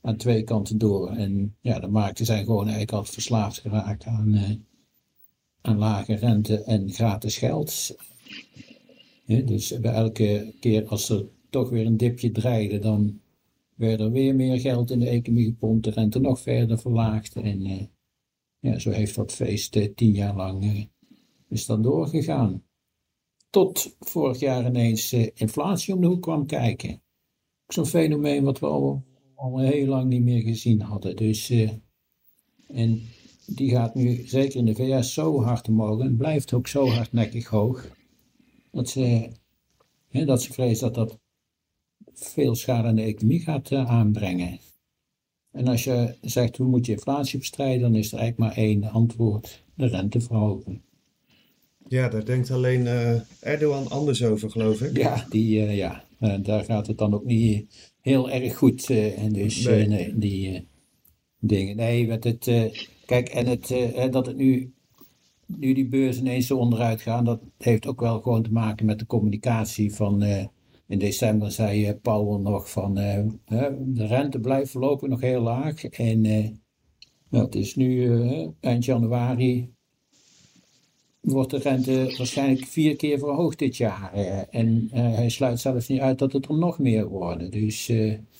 aan 0.00 0.16
twee 0.16 0.42
kanten 0.42 0.78
door. 0.78 1.10
En 1.10 1.56
ja, 1.60 1.78
de 1.78 1.88
markten 1.88 2.26
zijn 2.26 2.44
gewoon 2.44 2.62
eigenlijk 2.62 2.92
al 2.92 3.04
verslaafd 3.04 3.58
geraakt 3.58 4.04
aan, 4.04 4.34
uh, 4.34 4.50
aan 5.60 5.78
lage 5.78 6.14
rente 6.14 6.62
en 6.62 6.90
gratis 6.90 7.38
geld 7.38 7.96
dus 9.28 9.80
bij 9.80 9.92
elke 9.92 10.54
keer 10.60 10.86
als 10.86 11.08
er 11.08 11.26
toch 11.50 11.70
weer 11.70 11.86
een 11.86 11.96
dipje 11.96 12.30
dreigde, 12.30 12.78
dan 12.78 13.20
werd 13.74 14.00
er 14.00 14.10
weer 14.10 14.34
meer 14.34 14.60
geld 14.60 14.90
in 14.90 14.98
de 14.98 15.08
economie 15.08 15.44
gepompt, 15.44 15.84
de 15.84 15.90
rente 15.90 16.18
nog 16.18 16.40
verder 16.40 16.78
verlaagd. 16.78 17.36
En 17.36 17.66
uh, 17.66 17.82
ja, 18.58 18.78
zo 18.78 18.90
heeft 18.90 19.14
dat 19.14 19.32
feest 19.32 19.76
uh, 19.76 19.94
tien 19.94 20.12
jaar 20.12 20.36
lang 20.36 20.64
uh, 20.64 20.84
is 21.48 21.66
dan 21.66 21.82
doorgegaan. 21.82 22.62
Tot 23.50 23.96
vorig 23.98 24.38
jaar 24.38 24.66
ineens 24.66 25.12
inflatie 25.12 25.94
om 25.94 26.00
de 26.00 26.06
hoek 26.06 26.22
kwam 26.22 26.46
kijken. 26.46 27.02
Zo'n 27.66 27.86
fenomeen 27.86 28.44
wat 28.44 28.58
we 28.58 28.66
al, 28.66 29.04
al 29.34 29.58
heel 29.58 29.86
lang 29.86 30.08
niet 30.08 30.22
meer 30.22 30.42
gezien 30.42 30.80
hadden. 30.80 31.16
Dus, 31.16 31.50
en 32.66 33.02
die 33.46 33.70
gaat 33.70 33.94
nu 33.94 34.26
zeker 34.26 34.58
in 34.58 34.64
de 34.64 34.74
VS 34.74 35.14
zo 35.14 35.42
hard 35.42 35.68
omhoog 35.68 36.00
en 36.00 36.16
blijft 36.16 36.52
ook 36.52 36.66
zo 36.66 36.88
hardnekkig 36.88 37.46
hoog 37.46 37.96
dat 38.78 38.88
ze, 38.88 39.28
hè, 40.08 40.24
dat 40.24 40.42
ze 40.42 40.52
vrezen 40.52 40.92
dat 40.92 40.94
dat 40.94 41.18
veel 42.14 42.54
schade 42.54 42.88
aan 42.88 42.94
de 42.94 43.02
economie 43.02 43.40
gaat 43.40 43.70
uh, 43.70 43.90
aanbrengen. 43.90 44.58
En 45.52 45.68
als 45.68 45.84
je 45.84 46.14
zegt 46.20 46.56
hoe 46.56 46.66
moet 46.66 46.86
je 46.86 46.92
inflatie 46.92 47.38
bestrijden, 47.38 47.80
dan 47.80 47.94
is 47.94 48.12
er 48.12 48.18
eigenlijk 48.18 48.54
maar 48.54 48.64
één 48.64 48.84
antwoord: 48.84 49.64
de 49.74 49.86
rente 49.86 50.20
verhogen. 50.20 50.82
Ja, 51.88 52.08
daar 52.08 52.24
denkt 52.24 52.50
alleen 52.50 52.80
uh, 52.80 53.20
Erdogan 53.40 53.88
anders 53.88 54.24
over, 54.24 54.50
geloof 54.50 54.80
ik. 54.80 54.96
Ja, 54.96 55.26
die, 55.30 55.58
uh, 55.60 55.76
ja. 55.76 56.04
daar 56.42 56.64
gaat 56.64 56.86
het 56.86 56.98
dan 56.98 57.14
ook 57.14 57.24
niet 57.24 57.92
heel 58.00 58.30
erg 58.30 58.56
goed. 58.56 58.90
en 58.90 59.32
dus, 59.32 59.64
nee. 59.64 59.86
nee 59.86 60.18
die 60.18 60.66
dingen. 61.38 61.76
Nee, 61.76 62.06
met 62.06 62.24
het, 62.24 62.72
kijk, 63.06 63.28
en 63.28 63.46
het, 63.46 63.74
dat 64.12 64.26
het 64.26 64.36
nu 64.36 64.72
nu 65.56 65.72
die 65.72 65.88
beurs 65.88 66.18
ineens 66.18 66.46
zo 66.46 66.56
onderuit 66.56 67.00
gaan, 67.00 67.24
dat 67.24 67.40
heeft 67.58 67.86
ook 67.86 68.00
wel 68.00 68.20
gewoon 68.20 68.42
te 68.42 68.52
maken 68.52 68.86
met 68.86 68.98
de 68.98 69.06
communicatie 69.06 69.94
van. 69.94 70.22
Uh, 70.22 70.44
in 70.86 70.98
december 70.98 71.52
zei 71.52 71.88
uh, 71.88 71.94
Powell 72.02 72.40
nog 72.40 72.70
van 72.70 72.98
uh, 72.98 73.24
de 73.78 74.06
rente 74.06 74.40
blijft 74.40 74.70
voorlopig 74.70 75.08
nog 75.08 75.20
heel 75.20 75.40
laag. 75.40 75.84
En 75.84 76.20
nou, 77.30 77.44
het 77.44 77.54
is 77.54 77.76
nu 77.76 78.20
eind 78.60 78.84
januari. 78.84 79.72
Wordt 81.20 81.50
de 81.50 81.58
rente 81.58 82.14
waarschijnlijk 82.16 82.66
vier 82.66 82.96
keer 82.96 83.18
verhoogd 83.18 83.58
dit 83.58 83.76
jaar. 83.76 84.12
en 84.50 84.88
hij 84.92 85.28
sluit 85.28 85.60
zelfs 85.60 85.88
niet 85.88 86.00
uit 86.00 86.18
dat 86.18 86.32
het 86.32 86.48
er 86.48 86.58
nog 86.58 86.78
meer 86.78 87.08
worden. 87.08 87.50
Dus 87.50 87.88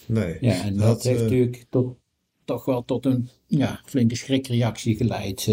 nee, 0.07 0.37
ja, 0.41 0.63
en 0.65 0.77
dat, 0.77 0.87
dat 0.87 1.03
heeft 1.03 1.23
natuurlijk 1.23 1.67
tot 1.71 1.97
toch 2.45 2.65
wel 2.65 2.85
tot 2.85 3.07
een 3.07 3.29
ja, 3.47 3.81
flinke 3.85 4.17
schrikreactie 4.17 4.97
geleid. 4.97 5.49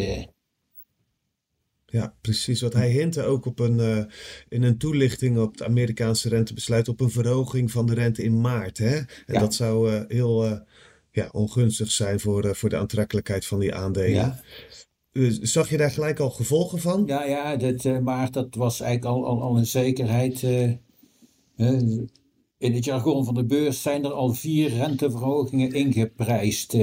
Ja, 1.86 2.15
precies. 2.22 2.62
Wat 2.62 2.74
hij 2.74 2.89
hintte 2.89 3.24
ook 3.24 3.46
op 3.46 3.60
een, 3.60 3.77
uh, 3.80 4.04
in 4.50 4.63
een 4.63 4.77
toelichting 4.77 5.38
op 5.38 5.51
het 5.51 5.63
Amerikaanse 5.63 6.30
rentebesluit 6.30 6.88
op 6.88 7.00
een 7.00 7.10
verhoging 7.10 7.72
van 7.72 7.86
de 7.86 7.94
rente 7.94 8.24
in 8.24 8.42
maart. 8.42 8.77
Hè? 8.77 8.96
En 8.96 9.08
ja. 9.25 9.39
dat 9.39 9.54
zou 9.54 9.92
uh, 9.92 10.01
heel 10.08 10.46
uh, 10.46 10.58
ja, 11.12 11.30
ongunstig 11.32 11.92
zijn 11.92 12.20
voor, 12.20 12.56
voor 12.56 12.70
de 12.70 12.77
aantrekkelijkheid 12.77 13.46
van 13.46 13.60
die 13.60 13.74
aandelen. 13.74 14.10
Ja. 14.12 14.42
Zag 15.42 15.70
je 15.70 15.77
daar 15.77 15.92
gelijk 15.92 16.20
al 16.20 16.30
gevolgen 16.30 16.80
van? 16.80 17.04
Ja, 17.06 17.25
ja 17.25 17.56
dat, 17.56 18.01
maart 18.01 18.34
dat 18.34 18.56
was 18.56 18.80
eigenlijk 18.80 19.15
al, 19.15 19.25
al, 19.25 19.42
al 19.42 19.58
een 19.58 19.65
zekerheid. 19.65 20.42
in 22.58 22.74
het 22.74 22.86
jargon 22.86 23.25
van 23.25 23.34
de 23.34 23.46
beurs 23.46 23.82
zijn 23.82 24.04
er 24.04 24.12
al 24.12 24.34
vier 24.34 24.70
renteverhogingen 24.70 25.72
ingeprijsd. 25.72 26.74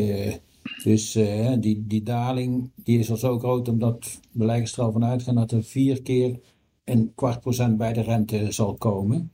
Dus 0.85 1.17
uh, 1.17 1.53
die, 1.61 1.85
die 1.87 2.03
daling 2.03 2.71
die 2.75 2.99
is 2.99 3.11
al 3.11 3.17
zo 3.17 3.39
groot 3.39 3.69
omdat 3.69 4.21
beleggers 4.33 4.77
er 4.77 4.83
al 4.83 4.93
van 4.93 5.05
uitgaan 5.05 5.35
dat 5.35 5.53
er 5.53 5.65
vier 5.65 6.03
keer 6.03 6.41
een 6.85 7.13
kwart 7.15 7.41
procent 7.41 7.77
bij 7.77 7.93
de 7.93 8.01
rente 8.01 8.47
zal 8.53 8.75
komen. 8.75 9.33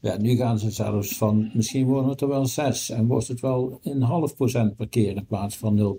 Ja, 0.00 0.16
nu 0.16 0.36
gaan 0.36 0.58
ze 0.58 0.70
zelfs 0.70 1.16
van, 1.16 1.50
misschien 1.54 1.86
worden 1.86 2.10
het 2.10 2.20
er 2.20 2.28
wel 2.28 2.46
zes 2.46 2.90
en 2.90 3.06
wordt 3.06 3.28
het 3.28 3.40
wel 3.40 3.80
een 3.82 4.02
half 4.02 4.34
procent 4.34 4.76
per 4.76 4.88
keer 4.88 5.16
in 5.16 5.26
plaats 5.26 5.56
van 5.56 5.96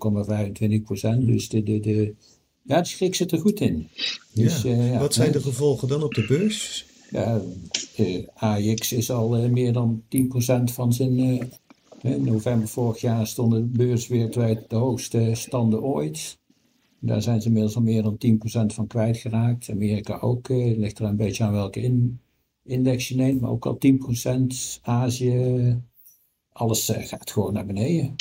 0,25 0.78 0.82
procent. 0.84 1.26
Dus 1.26 1.48
de, 1.48 1.62
de, 1.62 1.80
de, 1.80 2.14
ja, 2.62 2.80
de 2.80 2.88
schrik 2.88 3.14
zit 3.14 3.32
er 3.32 3.38
goed 3.38 3.60
in. 3.60 3.88
Dus, 4.34 4.62
ja. 4.62 4.70
Uh, 4.70 4.90
ja, 4.92 4.98
Wat 4.98 5.14
zijn 5.14 5.32
de 5.32 5.40
gevolgen 5.40 5.88
dan 5.88 6.02
op 6.02 6.14
de 6.14 6.26
beurs? 6.26 6.86
Ja, 7.10 7.40
uh, 7.96 8.26
AX 8.34 8.92
is 8.92 9.10
al 9.10 9.48
meer 9.48 9.72
dan 9.72 10.02
10% 10.08 10.72
van 10.72 10.92
zijn 10.92 11.50
in 12.02 12.24
november 12.24 12.68
vorig 12.68 13.00
jaar 13.00 13.26
stonden 13.26 13.72
de 13.72 13.78
beurs 13.78 14.08
wereldwijd 14.08 14.70
de 14.70 14.76
hoogste 14.76 15.30
standen 15.32 15.82
ooit. 15.82 16.38
Daar 17.00 17.22
zijn 17.22 17.40
ze 17.40 17.46
inmiddels 17.46 17.76
al 17.76 17.82
meer 17.82 18.02
dan 18.02 18.18
10% 18.18 18.74
van 18.74 18.86
kwijtgeraakt. 18.86 19.70
Amerika 19.70 20.18
ook, 20.18 20.48
eh, 20.48 20.78
ligt 20.78 20.98
er 20.98 21.04
een 21.04 21.16
beetje 21.16 21.44
aan 21.44 21.52
welke 21.52 21.80
in, 21.80 22.20
index 22.64 23.08
je 23.08 23.14
neemt, 23.14 23.40
maar 23.40 23.50
ook 23.50 23.66
al 23.66 23.78
10%. 23.78 24.78
Azië, 24.82 25.76
alles 26.52 26.88
eh, 26.88 27.06
gaat 27.06 27.30
gewoon 27.30 27.52
naar 27.52 27.66
beneden. 27.66 28.14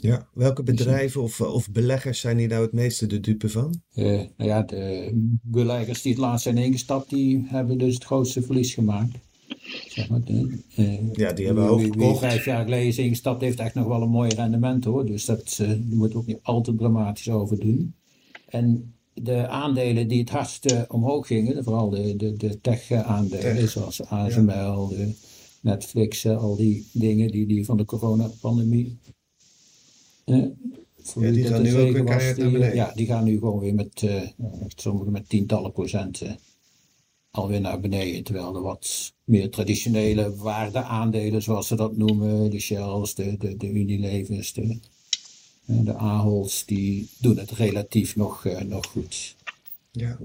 Ja, 0.00 0.28
welke 0.34 0.62
bedrijven 0.62 1.22
of, 1.22 1.40
of 1.40 1.70
beleggers 1.70 2.20
zijn 2.20 2.38
hier 2.38 2.48
nou 2.48 2.62
het 2.62 2.72
meeste 2.72 3.06
de 3.06 3.20
dupe 3.20 3.48
van? 3.48 3.82
Uh, 3.94 4.04
nou 4.06 4.50
ja, 4.50 4.62
de 4.62 5.10
beleggers 5.42 6.02
die 6.02 6.12
het 6.12 6.20
laatst 6.20 6.42
zijn 6.42 6.58
ingestapt, 6.58 7.10
die 7.10 7.44
hebben 7.46 7.78
dus 7.78 7.94
het 7.94 8.04
grootste 8.04 8.42
verlies 8.42 8.74
gemaakt. 8.74 9.16
Zeg 9.98 10.08
maar, 10.08 10.20
uh, 10.76 11.12
ja, 11.12 11.32
die 11.32 11.46
hebben 11.46 11.68
ook 11.68 11.82
gekocht. 11.82 12.18
vijf 12.18 12.44
jaar 12.44 12.64
geleden 12.64 13.04
ingestapt, 13.04 13.40
heeft 13.40 13.58
echt 13.58 13.74
nog 13.74 13.86
wel 13.86 14.02
een 14.02 14.08
mooi 14.08 14.34
rendement 14.34 14.84
hoor. 14.84 15.06
Dus 15.06 15.24
dat 15.24 15.58
uh, 15.60 15.70
moet 15.90 16.14
ook 16.14 16.26
niet 16.26 16.38
al 16.42 16.60
te 16.60 16.74
dramatisch 16.74 17.30
over 17.30 17.60
doen. 17.60 17.94
En 18.48 18.94
de 19.14 19.48
aandelen 19.48 20.08
die 20.08 20.20
het 20.20 20.30
hardst 20.30 20.88
omhoog 20.88 21.26
gingen, 21.26 21.64
vooral 21.64 21.90
de, 21.90 22.16
de, 22.16 22.36
de 22.36 22.60
tech-aandelen, 22.60 23.68
zoals 23.68 24.04
ASML, 24.04 24.88
de 24.88 25.12
Netflix, 25.60 26.26
al 26.26 26.56
die 26.56 26.86
dingen 26.92 27.30
die, 27.30 27.46
die 27.46 27.64
van 27.64 27.76
de 27.76 27.84
coronapandemie. 27.84 28.98
Uh, 30.24 30.44
ja, 31.14 31.30
die 31.30 31.44
gaan 31.44 31.62
nu 31.62 31.76
ook 31.76 31.92
weer 31.92 32.04
was, 32.04 32.34
die, 32.34 32.74
Ja, 32.74 32.92
die 32.94 33.06
gaan 33.06 33.24
nu 33.24 33.38
gewoon 33.38 33.58
weer 33.58 33.74
met, 33.74 34.02
uh, 34.02 34.22
sommige 34.76 35.10
met 35.10 35.28
tientallen 35.28 35.72
procenten 35.72 36.38
alweer 37.38 37.60
naar 37.60 37.80
beneden. 37.80 38.24
Terwijl 38.24 38.52
de 38.52 38.60
wat 38.60 39.12
meer 39.24 39.50
traditionele 39.50 40.34
waardeaandelen, 40.36 41.42
zoals 41.42 41.66
ze 41.66 41.76
dat 41.76 41.96
noemen, 41.96 42.50
de 42.50 42.58
Shells, 42.58 43.14
de, 43.14 43.36
de, 43.36 43.56
de 43.56 43.68
Unilevers, 43.68 44.52
de, 44.52 44.78
de 45.64 45.94
Ahols, 45.94 46.64
die 46.64 47.08
doen 47.18 47.38
het 47.38 47.50
relatief 47.50 48.16
nog, 48.16 48.44
uh, 48.44 48.60
nog 48.60 48.86
goed. 48.86 49.36
Ja. 49.90 50.18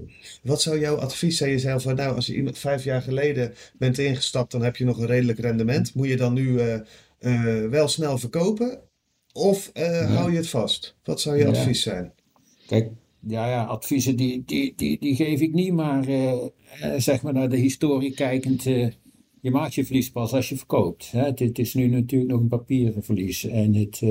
Wat 0.44 0.62
zou 0.62 0.80
jouw 0.80 0.96
advies 0.98 1.38
zijn? 1.38 1.52
Je 1.52 1.80
van 1.80 1.96
nou, 1.96 2.16
als 2.16 2.26
je 2.26 2.36
iemand 2.36 2.58
vijf 2.58 2.84
jaar 2.84 3.02
geleden 3.02 3.54
bent 3.78 3.98
ingestapt, 3.98 4.52
dan 4.52 4.62
heb 4.62 4.76
je 4.76 4.86
nog 4.86 4.98
een 4.98 5.06
redelijk 5.06 5.40
rendement. 5.40 5.94
Moet 5.94 6.08
je 6.08 6.18
dan 6.18 6.34
nu 6.34 6.48
uh, 6.48 6.76
uh, 7.20 7.70
wel 7.70 7.88
snel 7.88 8.18
verkopen? 8.18 8.80
Of 9.34 9.70
ja. 9.74 10.06
hou 10.06 10.32
je 10.32 10.38
het 10.38 10.50
vast? 10.50 10.96
Wat 11.04 11.22
zou 11.22 11.38
je 11.38 11.44
ja. 11.44 11.50
advies 11.50 11.82
zijn? 11.82 12.14
Kijk, 12.68 12.90
ja, 13.28 13.50
ja, 13.50 13.64
adviezen 13.64 14.16
die, 14.16 14.44
die, 14.46 14.74
die, 14.76 15.00
die 15.00 15.16
geef 15.16 15.42
ik 15.42 15.54
niet, 15.54 15.74
maar 15.74 16.10
uh, 16.10 16.36
zeg 16.98 17.22
maar 17.22 17.34
naar 17.34 17.50
de 17.50 17.58
historie 17.58 18.14
kijkend, 18.14 18.66
uh, 18.66 18.92
je 19.42 19.52
maakt 19.52 19.74
je 19.74 19.86
verlies 19.86 20.12
pas 20.12 20.34
als 20.34 20.50
je 20.50 20.58
verkoopt. 20.58 21.12
Hè? 21.12 21.22
Het, 21.22 21.60
is 21.60 21.74
nu 21.74 21.88
natuurlijk 21.88 22.32
nog 22.32 22.42
een 22.42 22.48
papieren 22.48 23.04
verlies. 23.04 23.44
En 23.44 23.74
het, 23.74 24.02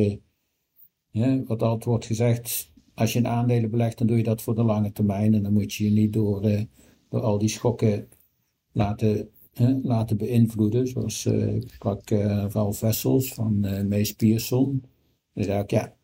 wat 1.47 1.63
altijd 1.63 1.85
wordt 1.85 2.07
gezegd, 2.07 2.73
als 2.95 3.13
je 3.13 3.19
in 3.19 3.27
aandelen 3.27 3.71
belegt, 3.71 3.99
dan 3.99 4.07
doe 4.07 4.17
je 4.17 4.23
dat 4.23 4.43
voor 4.43 4.55
de 4.55 4.63
lange 4.63 4.93
termijn. 4.93 5.35
En 5.35 5.43
dan 5.43 5.53
moet 5.53 5.75
je 5.75 5.85
je 5.85 5.91
niet 5.91 6.13
door, 6.13 6.67
door 7.09 7.21
al 7.21 7.39
die 7.39 7.49
schokken 7.49 8.09
laten, 8.73 9.31
laten 9.83 10.17
beïnvloeden. 10.17 10.87
Zoals 10.87 11.27
ik 11.27 11.71
sprak 11.71 12.11
Ralf 12.49 12.81
Wessels 12.81 13.35
van 13.35 13.89
Mees 13.89 14.13
Pierson. 14.13 14.85
Zei 15.35 15.63
ik, 15.63 15.71
ja 15.71 15.97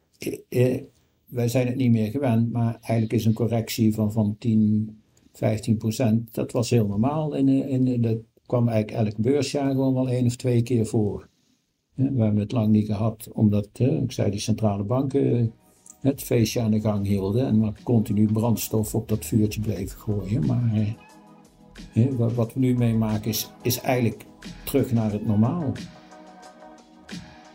wij 1.29 1.49
zijn 1.49 1.67
het 1.67 1.77
niet 1.77 1.91
meer 1.91 2.11
gewend, 2.11 2.53
maar 2.53 2.73
eigenlijk 2.81 3.13
is 3.13 3.25
een 3.25 3.33
correctie 3.33 3.95
van, 3.95 4.13
van 4.13 4.37
10, 4.39 5.01
15 5.33 5.77
procent, 5.77 6.35
dat 6.35 6.53
was 6.53 6.71
heel 6.71 6.87
normaal. 6.87 7.37
En, 7.37 7.49
en 7.49 8.01
dat 8.01 8.19
kwam 8.47 8.69
eigenlijk 8.69 9.07
elk 9.07 9.17
beursjaar 9.17 9.71
gewoon 9.71 9.95
wel 9.95 10.09
één 10.09 10.27
of 10.27 10.37
twee 10.37 10.63
keer 10.63 10.87
voor. 10.87 11.29
We 11.95 12.03
hebben 12.05 12.37
het 12.37 12.53
lang 12.53 12.69
niet 12.69 12.87
gehad, 12.87 13.29
omdat, 13.33 13.69
ik 13.79 14.13
zei, 14.13 14.31
die 14.31 14.41
centrale 14.41 14.85
banken 14.85 15.53
het 16.01 16.23
feestje 16.23 16.61
aan 16.61 16.71
de 16.71 16.81
gang 16.81 17.07
hielden 17.07 17.47
en 17.47 17.59
maar 17.59 17.81
continu 17.83 18.33
brandstof 18.33 18.95
op 18.95 19.09
dat 19.09 19.25
vuurtje 19.25 19.61
bleven 19.61 19.99
gooien. 19.99 20.47
Maar 20.47 20.97
wat 22.35 22.55
we 22.55 22.61
nu 22.61 22.75
meemaken 22.75 23.31
is, 23.31 23.51
is 23.63 23.81
eigenlijk 23.81 24.25
terug 24.65 24.93
naar 24.93 25.13
het 25.13 25.27
normaal. 25.27 25.73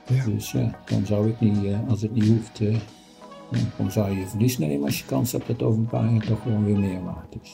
Ja. 0.08 0.26
Dus 0.26 0.52
ja, 0.52 0.80
dan 0.86 1.06
zou 1.06 1.30
ik 1.30 1.40
niet, 1.40 1.64
eh, 1.64 1.90
als 1.90 2.02
het 2.02 2.14
niet 2.14 2.28
hoeft, 2.28 2.60
eh, 2.60 2.76
dan 3.78 3.92
zou 3.92 4.18
je 4.18 4.28
verlies 4.28 4.58
nemen 4.58 4.86
als 4.86 5.00
je 5.00 5.06
kans 5.06 5.32
hebt 5.32 5.48
dat 5.48 5.62
over 5.62 5.80
een 5.80 5.88
paar 5.88 6.12
jaar 6.12 6.26
toch 6.26 6.42
gewoon 6.42 6.66
weer 6.66 6.80
meer 6.80 7.04
waard 7.04 7.36
is. 7.42 7.52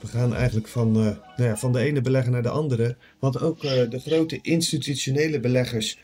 We 0.00 0.06
gaan 0.06 0.34
eigenlijk 0.34 0.68
van, 0.68 0.88
uh, 0.88 1.02
nou 1.36 1.48
ja, 1.48 1.56
van 1.56 1.72
de 1.72 1.78
ene 1.78 2.00
belegger 2.00 2.32
naar 2.32 2.42
de 2.42 2.48
andere. 2.48 2.96
Want 3.18 3.40
ook 3.40 3.64
uh, 3.64 3.90
de 3.90 3.98
grote 3.98 4.38
institutionele 4.42 5.40
beleggers, 5.40 5.98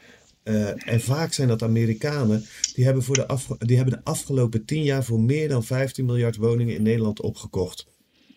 uh, 0.44 0.88
en 0.88 1.00
vaak 1.00 1.32
zijn 1.32 1.48
dat 1.48 1.62
Amerikanen, 1.62 2.44
die 2.74 2.84
hebben, 2.84 3.02
voor 3.02 3.14
de 3.14 3.56
die 3.58 3.76
hebben 3.76 3.94
de 3.94 4.04
afgelopen 4.04 4.64
tien 4.64 4.82
jaar 4.82 5.04
voor 5.04 5.20
meer 5.20 5.48
dan 5.48 5.64
15 5.64 6.04
miljard 6.04 6.36
woningen 6.36 6.74
in 6.74 6.82
Nederland 6.82 7.20
opgekocht. 7.20 7.86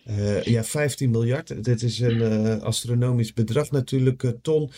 Uh, 0.08 0.42
ja, 0.42 0.64
15 0.64 1.10
miljard. 1.10 1.64
Dit 1.64 1.82
is 1.82 2.00
een 2.00 2.16
uh, 2.16 2.62
astronomisch 2.62 3.32
bedrag 3.32 3.70
natuurlijk, 3.70 4.22
uh, 4.22 4.30
Ton. 4.42 4.70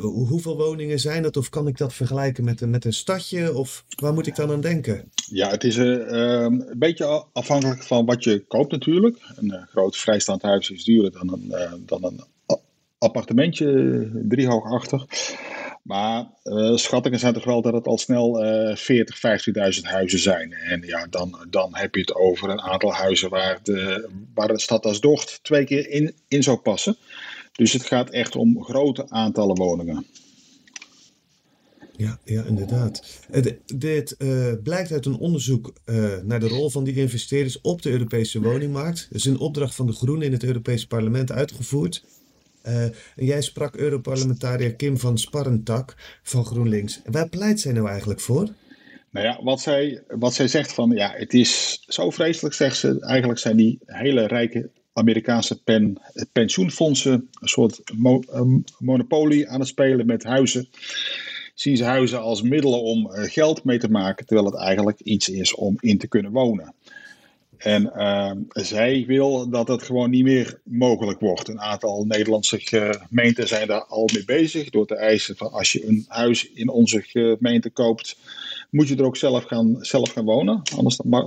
hoeveel 0.00 0.56
woningen 0.56 0.98
zijn 0.98 1.22
dat? 1.22 1.36
Of 1.36 1.48
kan 1.48 1.66
ik 1.66 1.78
dat 1.78 1.94
vergelijken 1.94 2.44
met, 2.44 2.60
met 2.60 2.84
een 2.84 2.92
stadje? 2.92 3.54
Of 3.54 3.84
waar 4.00 4.12
moet 4.12 4.26
ik 4.26 4.36
dan 4.36 4.50
aan 4.50 4.60
denken? 4.60 5.10
Ja, 5.26 5.50
het 5.50 5.64
is 5.64 5.76
ehm, 5.76 6.44
een 6.44 6.78
beetje 6.78 7.24
afhankelijk 7.32 7.82
van 7.82 8.06
wat 8.06 8.24
je 8.24 8.44
koopt 8.46 8.70
natuurlijk. 8.72 9.18
Een 9.36 9.66
groot 9.70 9.96
vrijstaand 9.96 10.42
huis 10.42 10.70
is 10.70 10.84
duurder 10.84 11.12
dan 11.12 11.32
een, 11.32 11.82
dan 11.86 12.04
een 12.04 12.24
appartementje, 12.98 14.10
driehoog 14.28 14.72
achter. 14.72 15.06
Maar 15.86 16.26
uh, 16.44 16.76
schattingen 16.76 17.18
zijn 17.18 17.34
toch 17.34 17.44
wel 17.44 17.62
dat 17.62 17.72
het 17.72 17.86
al 17.86 17.98
snel 17.98 18.44
uh, 18.44 18.76
40, 18.76 19.20
50.000 19.76 19.82
huizen 19.82 20.18
zijn. 20.18 20.52
En 20.52 20.82
ja, 20.82 21.06
dan, 21.10 21.46
dan 21.50 21.76
heb 21.76 21.94
je 21.94 22.00
het 22.00 22.14
over 22.14 22.50
een 22.50 22.60
aantal 22.60 22.92
huizen 22.92 23.30
waar 23.30 23.58
de, 23.62 24.08
waar 24.34 24.48
de 24.48 24.60
stad 24.60 24.86
als 24.86 25.00
Docht 25.00 25.38
twee 25.42 25.64
keer 25.64 25.88
in, 25.88 26.14
in 26.28 26.42
zou 26.42 26.56
passen. 26.56 26.96
Dus 27.52 27.72
het 27.72 27.84
gaat 27.84 28.10
echt 28.10 28.36
om 28.36 28.64
grote 28.64 29.10
aantallen 29.10 29.56
woningen. 29.56 30.06
Ja, 31.96 32.18
ja 32.24 32.42
inderdaad. 32.44 33.20
dit 33.66 34.14
uh, 34.18 34.52
blijkt 34.62 34.92
uit 34.92 35.06
een 35.06 35.18
onderzoek 35.18 35.72
naar 36.22 36.40
de 36.40 36.48
rol 36.48 36.70
van 36.70 36.84
die 36.84 36.94
investeerders 36.94 37.60
op 37.60 37.82
de 37.82 37.90
Europese 37.90 38.40
woningmarkt. 38.40 39.06
Dat 39.10 39.18
is 39.18 39.24
een 39.24 39.38
opdracht 39.38 39.74
van 39.74 39.86
de 39.86 39.92
Groenen 39.92 40.26
in 40.26 40.32
het 40.32 40.44
Europese 40.44 40.86
parlement 40.86 41.32
uitgevoerd. 41.32 42.04
Uh, 42.68 42.84
jij 43.16 43.42
sprak 43.42 43.76
Europarlementariër 43.76 44.74
Kim 44.74 44.98
van 44.98 45.18
Sparrentak 45.18 45.94
van 46.22 46.44
GroenLinks. 46.44 47.00
Waar 47.04 47.28
pleit 47.28 47.60
zij 47.60 47.72
nou 47.72 47.88
eigenlijk 47.88 48.20
voor? 48.20 48.48
Nou 49.10 49.26
ja, 49.26 49.42
wat 49.42 49.60
zij, 49.60 50.02
wat 50.08 50.34
zij 50.34 50.48
zegt 50.48 50.72
van 50.72 50.90
ja, 50.90 51.12
het 51.16 51.34
is 51.34 51.84
zo 51.88 52.10
vreselijk, 52.10 52.54
zegt 52.54 52.76
ze. 52.76 53.00
Eigenlijk 53.00 53.38
zijn 53.40 53.56
die 53.56 53.78
hele 53.84 54.26
rijke 54.26 54.70
Amerikaanse 54.92 55.62
pen, 55.62 56.00
pensioenfondsen 56.32 57.28
een 57.40 57.48
soort 57.48 57.80
um, 58.34 58.64
monopolie 58.78 59.48
aan 59.48 59.60
het 59.60 59.68
spelen 59.68 60.06
met 60.06 60.24
huizen. 60.24 60.68
Zien 61.54 61.76
ze 61.76 61.84
huizen 61.84 62.20
als 62.20 62.42
middelen 62.42 62.82
om 62.82 63.08
geld 63.10 63.64
mee 63.64 63.78
te 63.78 63.90
maken, 63.90 64.26
terwijl 64.26 64.46
het 64.46 64.60
eigenlijk 64.60 65.00
iets 65.00 65.28
is 65.28 65.54
om 65.54 65.76
in 65.80 65.98
te 65.98 66.08
kunnen 66.08 66.32
wonen. 66.32 66.74
En 67.58 67.92
ehm, 67.92 68.38
zij 68.48 69.04
wil 69.06 69.48
dat 69.48 69.68
het 69.68 69.82
gewoon 69.82 70.10
niet 70.10 70.24
meer 70.24 70.60
mogelijk 70.64 71.20
wordt. 71.20 71.48
Een 71.48 71.60
aantal 71.60 72.04
Nederlandse 72.04 72.58
gemeenten 72.60 73.48
zijn 73.48 73.68
daar 73.68 73.84
al 73.84 74.08
mee 74.12 74.24
bezig. 74.24 74.70
Door 74.70 74.86
te 74.86 74.96
eisen 74.96 75.36
van 75.36 75.52
als 75.52 75.72
je 75.72 75.86
een 75.86 76.04
huis 76.08 76.50
in 76.52 76.68
onze 76.68 77.02
gemeente 77.02 77.70
koopt, 77.70 78.16
moet 78.70 78.88
je 78.88 78.96
er 78.96 79.04
ook 79.04 79.16
zelf 79.16 79.44
gaan, 79.44 79.76
zelf 79.80 80.12
gaan 80.12 80.24
wonen. 80.24 80.62
Anders 80.76 81.00
mag, 81.02 81.24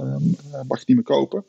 mag 0.68 0.80
je 0.80 0.84
niet 0.86 0.96
meer 0.96 1.04
kopen. 1.04 1.46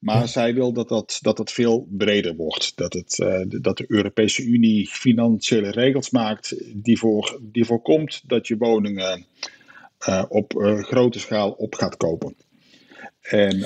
Maar 0.00 0.28
zij 0.28 0.54
wil 0.54 0.72
dat 0.72 0.88
dat, 0.88 1.18
dat 1.20 1.38
het 1.38 1.52
veel 1.52 1.86
breder 1.90 2.36
wordt. 2.36 2.76
Dat, 2.76 2.92
het, 2.92 3.18
uh, 3.18 3.40
dat 3.46 3.76
de 3.76 3.84
Europese 3.88 4.42
Unie 4.42 4.88
financiële 4.88 5.70
regels 5.70 6.10
maakt 6.10 6.54
die, 6.74 6.98
voor, 6.98 7.40
die 7.42 7.64
voorkomt 7.64 8.22
dat 8.26 8.46
je 8.46 8.56
woningen 8.56 9.26
uh, 10.08 10.24
op 10.28 10.52
grote 10.80 11.18
schaal 11.18 11.50
op 11.50 11.74
gaat 11.74 11.96
kopen. 11.96 12.34
En 13.28 13.64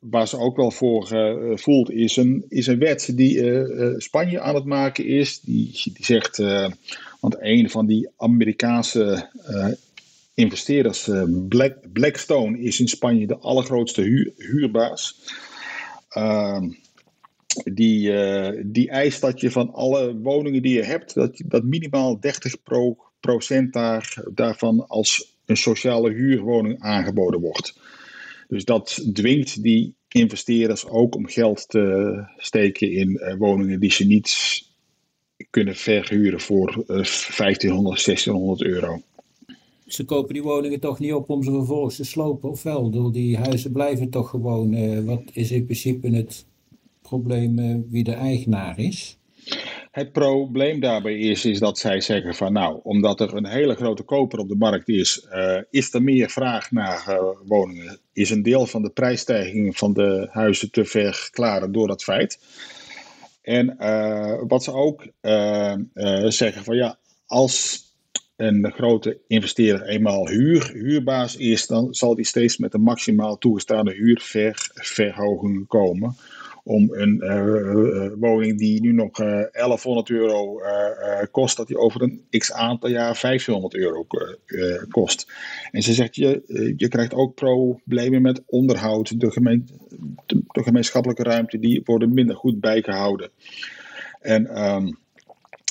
waar 0.00 0.28
ze 0.28 0.38
ook 0.38 0.56
wel 0.56 0.70
voor 0.70 1.08
voelt, 1.54 1.90
is 1.90 2.16
een, 2.16 2.44
is 2.48 2.66
een 2.66 2.78
wet 2.78 3.12
die 3.16 3.64
Spanje 4.00 4.40
aan 4.40 4.54
het 4.54 4.64
maken 4.64 5.06
is. 5.06 5.40
Die, 5.40 5.80
die 5.84 6.04
zegt, 6.04 6.36
want 7.20 7.36
een 7.38 7.70
van 7.70 7.86
die 7.86 8.08
Amerikaanse 8.16 9.28
investeerders, 10.34 11.10
Black, 11.48 11.76
Blackstone, 11.92 12.60
is 12.60 12.80
in 12.80 12.88
Spanje 12.88 13.26
de 13.26 13.38
allergrootste 13.38 14.02
huur, 14.02 14.32
huurbaas. 14.36 15.20
Ehm, 16.08 16.68
die, 17.64 18.12
die 18.64 18.90
eist 18.90 19.20
dat 19.20 19.40
je 19.40 19.50
van 19.50 19.72
alle 19.72 20.16
woningen 20.16 20.62
die 20.62 20.74
je 20.74 20.84
hebt, 20.84 21.14
dat, 21.14 21.42
dat 21.44 21.64
minimaal 21.64 22.20
30 22.20 22.62
pro, 22.62 22.96
procent 23.20 23.72
daar, 23.72 24.22
daarvan 24.34 24.88
als 24.88 25.36
een 25.46 25.56
sociale 25.56 26.10
huurwoning 26.10 26.80
aangeboden 26.80 27.40
wordt. 27.40 27.74
Dus 28.48 28.64
dat 28.64 29.08
dwingt 29.12 29.62
die 29.62 29.94
investeerders 30.08 30.86
ook 30.86 31.14
om 31.14 31.26
geld 31.26 31.68
te 31.68 32.24
steken 32.36 32.92
in 32.92 33.10
uh, 33.10 33.34
woningen 33.34 33.80
die 33.80 33.92
ze 33.92 34.06
niet 34.06 34.62
kunnen 35.50 35.76
verhuren 35.76 36.40
voor 36.40 36.76
uh, 36.76 36.86
1500, 36.86 38.04
1600 38.04 38.62
euro 38.62 39.02
ze 39.88 40.04
kopen 40.04 40.34
die 40.34 40.42
woningen 40.42 40.80
toch 40.80 40.98
niet 40.98 41.12
op 41.12 41.30
om 41.30 41.42
ze 41.42 41.50
vervolgens 41.50 41.96
te 41.96 42.04
slopen, 42.04 42.50
of 42.50 42.62
wel? 42.62 42.90
Door 42.90 43.12
die 43.12 43.36
huizen 43.36 43.72
blijven 43.72 44.10
toch 44.10 44.30
gewoon. 44.30 44.74
Uh, 44.74 45.04
wat 45.04 45.22
is 45.32 45.50
in 45.50 45.64
principe 45.64 46.08
het 46.08 46.46
probleem 47.02 47.84
wie 47.90 48.04
de 48.04 48.12
eigenaar 48.12 48.78
is? 48.78 49.17
Het 49.98 50.12
probleem 50.12 50.80
daarbij 50.80 51.18
is, 51.18 51.44
is 51.44 51.58
dat 51.58 51.78
zij 51.78 52.00
zeggen 52.00 52.34
van 52.34 52.52
nou, 52.52 52.80
omdat 52.82 53.20
er 53.20 53.34
een 53.34 53.46
hele 53.46 53.74
grote 53.74 54.02
koper 54.02 54.38
op 54.38 54.48
de 54.48 54.56
markt 54.56 54.88
is, 54.88 55.26
uh, 55.32 55.58
is 55.70 55.94
er 55.94 56.02
meer 56.02 56.30
vraag 56.30 56.70
naar 56.70 57.18
woningen. 57.46 57.98
Is 58.12 58.30
een 58.30 58.42
deel 58.42 58.66
van 58.66 58.82
de 58.82 58.90
prijsstijging 58.90 59.76
van 59.76 59.92
de 59.92 60.28
huizen 60.30 60.70
te 60.70 60.84
verklaren 60.84 61.72
door 61.72 61.86
dat 61.86 62.02
feit. 62.02 62.40
En 63.42 63.76
wat 64.48 64.64
ze 64.64 64.72
ook 64.72 65.06
zeggen 66.28 66.64
van 66.64 66.76
ja, 66.76 66.98
als 67.26 67.82
een 68.36 68.72
grote 68.72 69.18
investeerder 69.26 69.86
eenmaal 69.86 70.28
huur, 70.28 70.70
huurbaas 70.72 71.36
is, 71.36 71.66
dan 71.66 71.94
zal 71.94 72.14
die 72.14 72.26
steeds 72.26 72.58
met 72.58 72.74
een 72.74 72.82
maximaal 72.82 73.38
toegestaande 73.38 73.92
huurverhoging 73.92 75.66
komen. 75.66 76.16
Om 76.68 76.92
een 76.92 77.22
uh, 77.24 78.12
woning 78.18 78.58
die 78.58 78.80
nu 78.80 78.92
nog 78.92 79.20
uh, 79.20 79.42
1100 79.52 80.10
euro 80.10 80.60
kost, 81.30 81.56
dat 81.56 81.66
die 81.66 81.76
over 81.76 82.02
een 82.02 82.22
x 82.30 82.52
aantal 82.52 82.90
jaar 82.90 83.16
500 83.16 83.74
euro 83.74 84.06
kost. 84.88 85.32
En 85.70 85.82
ze 85.82 85.92
zegt, 85.92 86.16
je, 86.16 86.42
je 86.76 86.88
krijgt 86.88 87.14
ook 87.14 87.34
problemen 87.34 88.22
met 88.22 88.42
onderhoud. 88.46 89.20
De, 89.20 89.30
gemeen, 89.30 89.68
de, 90.26 90.42
de 90.46 90.62
gemeenschappelijke 90.62 91.22
ruimte, 91.22 91.58
die 91.58 91.80
worden 91.84 92.14
minder 92.14 92.36
goed 92.36 92.60
bijgehouden. 92.60 93.30
En... 94.20 94.64
Um, 94.64 94.98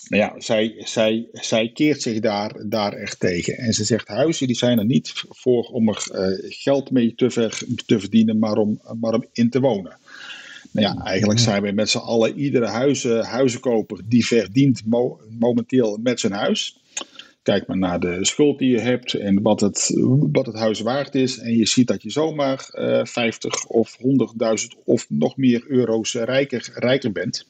nou 0.10 0.24
ja, 0.24 0.34
zij, 0.38 0.76
zij, 0.80 1.28
zij 1.32 1.72
keert 1.74 2.02
zich 2.02 2.20
daar, 2.20 2.56
daar 2.66 2.94
echt 2.94 3.20
tegen. 3.20 3.58
En 3.58 3.74
ze 3.74 3.84
zegt, 3.84 4.08
huizen 4.08 4.48
die 4.48 4.56
zijn 4.56 4.80
er 4.80 4.86
niet 4.86 5.14
voor 5.30 5.64
om 5.64 5.88
er 5.88 6.08
geld 6.50 6.92
mee 6.92 7.16
te, 7.16 7.30
ver, 7.30 7.62
te 7.86 8.00
verdienen, 8.00 8.40
maar 8.40 8.58
om, 8.58 8.82
maar 9.00 9.14
om 9.14 9.26
in 9.32 9.50
te 9.50 9.60
wonen. 9.60 9.98
Nou 10.72 10.88
ja, 10.88 11.04
eigenlijk 11.04 11.40
zijn 11.40 11.62
we 11.62 11.72
met 11.72 11.90
z'n 11.90 11.98
allen, 11.98 12.40
iedere 12.40 12.66
huizen, 12.66 13.26
huizenkoper 13.26 14.02
die 14.06 14.26
verdient 14.26 14.86
mo 14.86 15.20
momenteel 15.40 16.00
met 16.04 16.20
zijn 16.20 16.34
huis. 16.34 16.82
Kijk 17.42 17.68
maar 17.68 17.78
naar 17.78 18.00
de 18.00 18.26
schuld 18.26 18.60
die 18.60 18.70
je 18.70 18.80
hebt 18.80 19.14
en 19.14 19.42
wat 19.42 19.60
het, 19.60 19.92
wat 20.32 20.46
het 20.46 20.56
huis 20.56 20.80
waard 20.80 21.16
is. 21.16 21.40
En 21.40 21.58
je 21.58 21.66
ziet 21.66 21.88
dat 21.88 22.04
je 22.04 22.10
zomaar 22.10 22.70
uh, 22.74 23.06
50 23.06 23.66
of 23.66 23.98
100.000 23.98 24.84
of 24.84 25.06
nog 25.10 25.38
meer 25.38 25.64
euro's 25.68 26.14
rijker, 26.14 26.70
rijker 26.74 27.12
bent. 27.12 27.48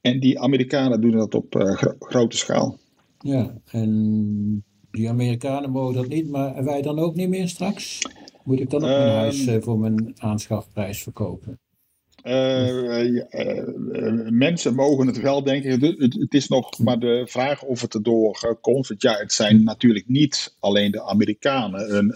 En 0.00 0.20
die 0.20 0.40
Amerikanen 0.40 1.00
doen 1.00 1.10
dat 1.10 1.34
op 1.34 1.54
uh, 1.54 1.82
grote 1.98 2.36
schaal. 2.36 2.78
Ja, 3.18 3.54
en 3.70 4.64
die 4.90 5.08
Amerikanen 5.08 5.70
mogen 5.70 5.94
dat 5.94 6.08
niet, 6.08 6.28
maar 6.28 6.64
wij 6.64 6.82
dan 6.82 6.98
ook 6.98 7.14
niet 7.14 7.28
meer 7.28 7.48
straks? 7.48 7.98
Moet 8.44 8.60
ik 8.60 8.70
dan 8.70 8.82
ook 8.82 8.88
mijn 8.88 9.08
um, 9.08 9.14
huis 9.14 9.48
voor 9.60 9.78
mijn 9.78 10.14
aanschafprijs 10.16 11.02
verkopen? 11.02 11.58
Uh, 12.24 13.18
mensen 14.30 14.74
mogen 14.74 15.06
het 15.06 15.20
wel, 15.20 15.42
denk 15.42 15.64
ik. 15.64 15.70
Het, 15.70 15.98
het, 15.98 16.14
het, 16.14 16.34
is 16.34 16.48
nog 16.48 16.78
maar 16.78 16.98
de 16.98 17.22
vraag 17.28 17.62
of 17.62 17.80
het 17.80 17.94
erdoor 17.94 18.58
komt. 18.60 18.86
Want 18.86 19.02
ja, 19.02 19.16
het 19.16 19.32
zijn 19.32 19.64
natuurlijk 19.64 20.08
niet 20.08 20.54
alleen 20.60 20.90
de 20.90 21.02
Amerikanen. 21.02 21.96
Een, 21.96 22.14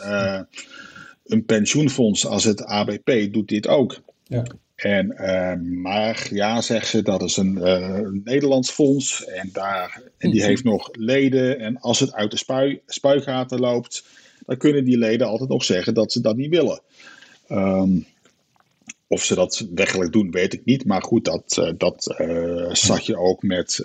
een 1.24 1.44
pensioenfonds 1.44 2.26
als 2.26 2.44
het 2.44 2.64
ABP 2.64 3.32
doet 3.32 3.48
dit 3.48 3.66
ook. 3.66 4.00
Ja. 4.24 4.44
En, 4.78 5.14
uh, 5.20 5.80
maar 5.82 6.28
ja, 6.30 6.60
zegt 6.60 6.88
ze, 6.88 7.02
dat 7.02 7.22
is 7.22 7.36
een 7.36 7.56
uh, 7.56 8.00
Nederlands 8.24 8.70
fonds 8.70 9.24
en, 9.24 9.50
daar, 9.52 10.02
en 10.18 10.30
die 10.30 10.42
heeft 10.42 10.64
nog 10.64 10.88
leden. 10.92 11.58
En 11.58 11.80
als 11.80 12.00
het 12.00 12.12
uit 12.12 12.30
de 12.30 12.36
spui, 12.36 12.80
spuigaten 12.86 13.60
loopt, 13.60 14.04
dan 14.46 14.56
kunnen 14.56 14.84
die 14.84 14.98
leden 14.98 15.26
altijd 15.26 15.50
nog 15.50 15.64
zeggen 15.64 15.94
dat 15.94 16.12
ze 16.12 16.20
dat 16.20 16.36
niet 16.36 16.50
willen. 16.50 16.80
Um, 17.48 18.06
of 19.08 19.24
ze 19.24 19.34
dat 19.34 19.66
werkelijk 19.74 20.12
doen, 20.12 20.30
weet 20.30 20.52
ik 20.52 20.64
niet. 20.64 20.84
Maar 20.84 21.02
goed, 21.02 21.24
dat, 21.24 21.56
uh, 21.60 21.70
dat 21.78 22.16
zag 22.72 23.00
je 23.00 23.16
ook 23.18 23.42
met 23.42 23.80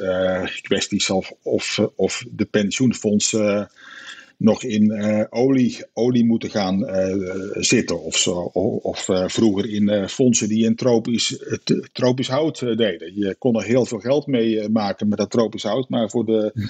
kwesties 0.62 1.09
of, 1.09 1.33
of, 1.41 1.79
of 1.95 2.25
de 2.31 2.45
pensioenfondsen 2.45 3.69
nog 4.38 4.63
in 4.63 4.91
uh, 4.91 5.23
olie, 5.29 5.83
olie 5.93 6.25
moeten 6.25 6.49
gaan 6.49 6.79
uh, 6.79 7.47
zitten. 7.51 8.01
Of, 8.01 8.17
zo, 8.17 8.31
of 8.81 9.07
uh, 9.07 9.27
vroeger 9.27 9.69
in 9.69 10.09
fondsen 10.09 10.47
die 10.47 10.65
in 10.65 10.75
tropisch, 10.75 11.43
tropisch 11.91 12.27
hout 12.27 12.59
deden. 12.59 13.15
Je 13.15 13.36
kon 13.39 13.55
er 13.55 13.63
heel 13.63 13.86
veel 13.86 13.99
geld 13.99 14.27
mee 14.27 14.69
maken 14.69 15.07
met 15.07 15.17
dat 15.17 15.31
tropisch 15.31 15.63
hout. 15.63 15.89
Maar 15.89 16.09
voor 16.09 16.25
de 16.25 16.69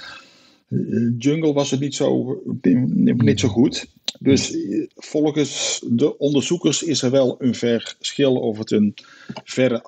jungle 1.17 1.53
was 1.53 1.71
het 1.71 1.79
niet 1.79 1.95
zo, 1.95 2.41
niet 2.61 3.39
zo 3.39 3.47
goed. 3.47 3.87
Dus 4.19 4.57
volgens 4.95 5.81
de 5.87 6.17
onderzoekers 6.17 6.83
is 6.83 7.01
er 7.01 7.11
wel 7.11 7.35
een 7.39 7.55
verschil 7.55 8.35
of 8.35 8.57
het 8.57 8.71
een 8.71 8.93
verre 9.43 9.83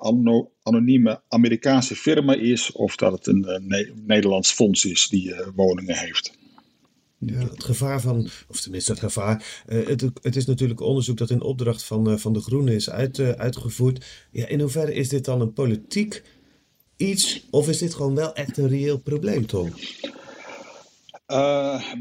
anonieme 0.62 1.20
Amerikaanse 1.28 1.96
firma 1.96 2.34
is. 2.34 2.72
Of 2.72 2.96
dat 2.96 3.12
het 3.12 3.26
een 3.26 3.46
Nederlands 4.06 4.52
fonds 4.52 4.84
is 4.84 5.08
die 5.08 5.34
woningen 5.54 5.96
heeft. 5.96 6.38
Ja, 7.18 7.38
het 7.38 7.64
gevaar 7.64 8.00
van, 8.00 8.28
of 8.48 8.60
tenminste 8.60 8.90
het 8.90 9.00
gevaar, 9.00 9.62
uh, 9.68 9.86
het, 9.86 10.00
het, 10.22 10.36
is 10.36 10.46
natuurlijk 10.46 10.80
onderzoek 10.80 11.16
dat 11.16 11.30
in 11.30 11.42
opdracht 11.42 11.84
van, 11.84 12.10
uh, 12.10 12.16
van 12.16 12.32
de 12.32 12.40
Groenen 12.40 12.74
is 12.74 12.90
uit, 12.90 13.20
uitgevoerd. 13.20 14.04
Ja, 14.30 14.46
in 14.46 14.60
hoeverre 14.60 14.94
is 14.94 15.08
dit 15.08 15.24
dan 15.24 15.40
een 15.40 15.52
politiek 15.52 16.22
iets, 16.96 17.46
of 17.50 17.68
is 17.68 17.78
dit 17.78 17.94
gewoon 17.94 18.14
wel 18.14 18.34
echt 18.34 18.56
een 18.56 18.68
reëel 18.68 18.98
probleem, 18.98 19.46
Tom? 19.46 19.72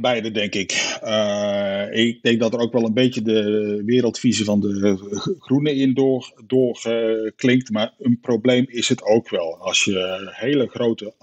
Beide, 0.02 0.32
denk 0.32 0.54
ik. 0.54 0.72
ik 1.92 2.22
denk 2.22 2.40
dat 2.40 2.54
er 2.54 2.60
ook 2.60 2.74
wel 2.74 2.86
een 2.86 2.94
beetje 2.94 3.22
de 3.22 3.82
wereldvisie 3.86 4.46
van 4.46 4.60
de 4.60 4.98
Groenen 5.40 5.76
in 5.76 5.94
doorklinkt, 6.48 7.68
door 7.68 7.82
maar 7.82 7.94
een 8.00 8.20
probleem 8.22 8.66
is 8.68 8.90
het 8.90 9.04
ook 9.04 9.30
wel. 9.30 9.58
Als 9.58 9.84
je 9.84 10.30
hele 10.32 10.68
grote 10.68 11.14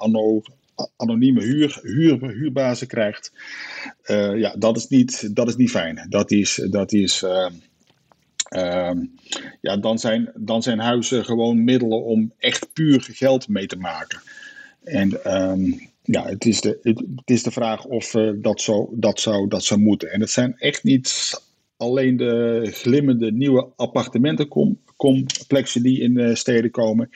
anonieme 0.96 1.42
huur, 1.42 1.78
huur, 1.82 2.28
huurbazen 2.28 2.86
krijgt. 2.86 3.32
Uh, 4.06 4.38
ja, 4.38 4.54
dat 4.58 4.76
is, 4.76 4.88
niet, 4.88 5.36
dat 5.36 5.48
is 5.48 5.56
niet 5.56 5.70
fijn. 5.70 6.06
Dat 6.08 6.30
is, 6.30 6.66
dat 6.70 6.92
is 6.92 7.22
uh, 7.22 8.90
ja, 9.60 9.76
dan 9.76 9.98
zijn, 9.98 10.32
dan 10.34 10.62
zijn 10.62 10.78
huizen 10.78 11.24
gewoon 11.24 11.64
middelen 11.64 12.04
om 12.04 12.32
echt 12.38 12.72
puur 12.72 13.08
geld 13.12 13.48
mee 13.48 13.66
te 13.66 13.76
maken. 13.76 14.22
En 14.82 15.24
ehm, 15.24 15.70
ja, 16.02 16.24
het 16.24 16.44
is, 16.44 16.60
de, 16.60 16.78
het, 16.82 17.02
is 17.24 17.42
de 17.42 17.50
vraag 17.50 17.84
of 17.84 18.14
uh, 18.14 18.30
dat, 18.36 18.60
zo, 18.60 18.90
dat, 18.92 19.20
zou, 19.20 19.48
dat 19.48 19.64
zou 19.64 19.80
moeten. 19.80 20.10
En 20.10 20.20
het 20.20 20.30
zijn 20.30 20.54
echt 20.58 20.84
niet 20.84 21.40
alleen 21.76 22.16
de 22.16 22.68
glimmende 22.72 23.32
nieuwe 23.32 23.68
appartementencomplexen 23.76 25.82
die 25.82 26.00
in 26.00 26.18
uh, 26.18 26.34
steden 26.34 26.70
komen 26.70 27.10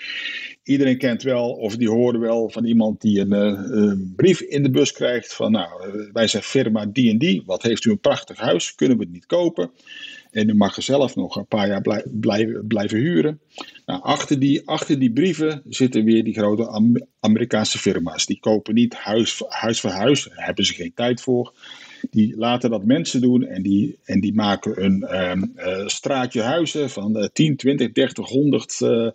iedereen 0.62 0.98
kent 0.98 1.22
wel, 1.22 1.50
of 1.50 1.76
die 1.76 1.90
hoorde 1.90 2.18
wel 2.18 2.50
van 2.50 2.64
iemand 2.64 3.00
die 3.00 3.20
een, 3.20 3.32
uh, 3.32 3.92
brief 4.16 4.40
in 4.40 4.62
de 4.62 4.70
bus 4.70 4.92
krijgt 4.92 5.34
van, 5.34 5.52
nou, 5.52 5.68
wij 6.12 6.26
zijn 6.26 6.42
firma 6.42 6.86
die 6.86 7.10
en 7.10 7.18
die, 7.18 7.42
wat 7.46 7.62
heeft 7.62 7.84
u 7.84 7.90
een 7.90 8.00
prachtig 8.00 8.38
huis, 8.38 8.74
kunnen 8.74 8.98
we 8.98 9.04
het 9.04 9.12
niet 9.12 9.26
kopen? 9.26 9.70
En 10.36 10.48
u 10.48 10.54
mag 10.54 10.76
er 10.76 10.82
zelf 10.82 11.16
nog 11.16 11.36
een 11.36 11.46
paar 11.46 11.68
jaar 11.68 11.80
blij, 11.80 12.04
blijven, 12.10 12.66
blijven 12.66 12.98
huren. 12.98 13.40
Nou, 13.86 14.02
achter, 14.02 14.38
die, 14.38 14.68
achter 14.68 14.98
die 14.98 15.12
brieven 15.12 15.62
zitten 15.68 16.04
weer 16.04 16.24
die 16.24 16.34
grote 16.34 16.68
Amerikaanse 17.20 17.78
firma's. 17.78 18.26
Die 18.26 18.40
kopen 18.40 18.74
niet 18.74 18.94
huis, 18.94 19.42
huis 19.48 19.80
voor 19.80 19.90
huis, 19.90 20.24
daar 20.24 20.46
hebben 20.46 20.64
ze 20.64 20.74
geen 20.74 20.94
tijd 20.94 21.20
voor. 21.20 21.52
Die 22.10 22.36
laten 22.36 22.70
dat 22.70 22.84
mensen 22.84 23.20
doen 23.20 23.44
en 23.44 23.62
die, 23.62 23.98
en 24.04 24.20
die 24.20 24.34
maken 24.34 24.84
een 24.84 25.20
um, 25.30 25.52
straatje 25.88 26.42
huizen 26.42 26.90
van 26.90 27.16
uh, 27.18 27.24
10, 27.32 27.56
20, 27.56 27.92
30, 27.92 28.28
100 28.28 28.80
uh, 28.80 29.10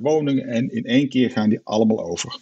woningen. 0.00 0.46
En 0.46 0.72
in 0.72 0.84
één 0.84 1.08
keer 1.08 1.30
gaan 1.30 1.48
die 1.48 1.60
allemaal 1.64 2.04
over. 2.04 2.38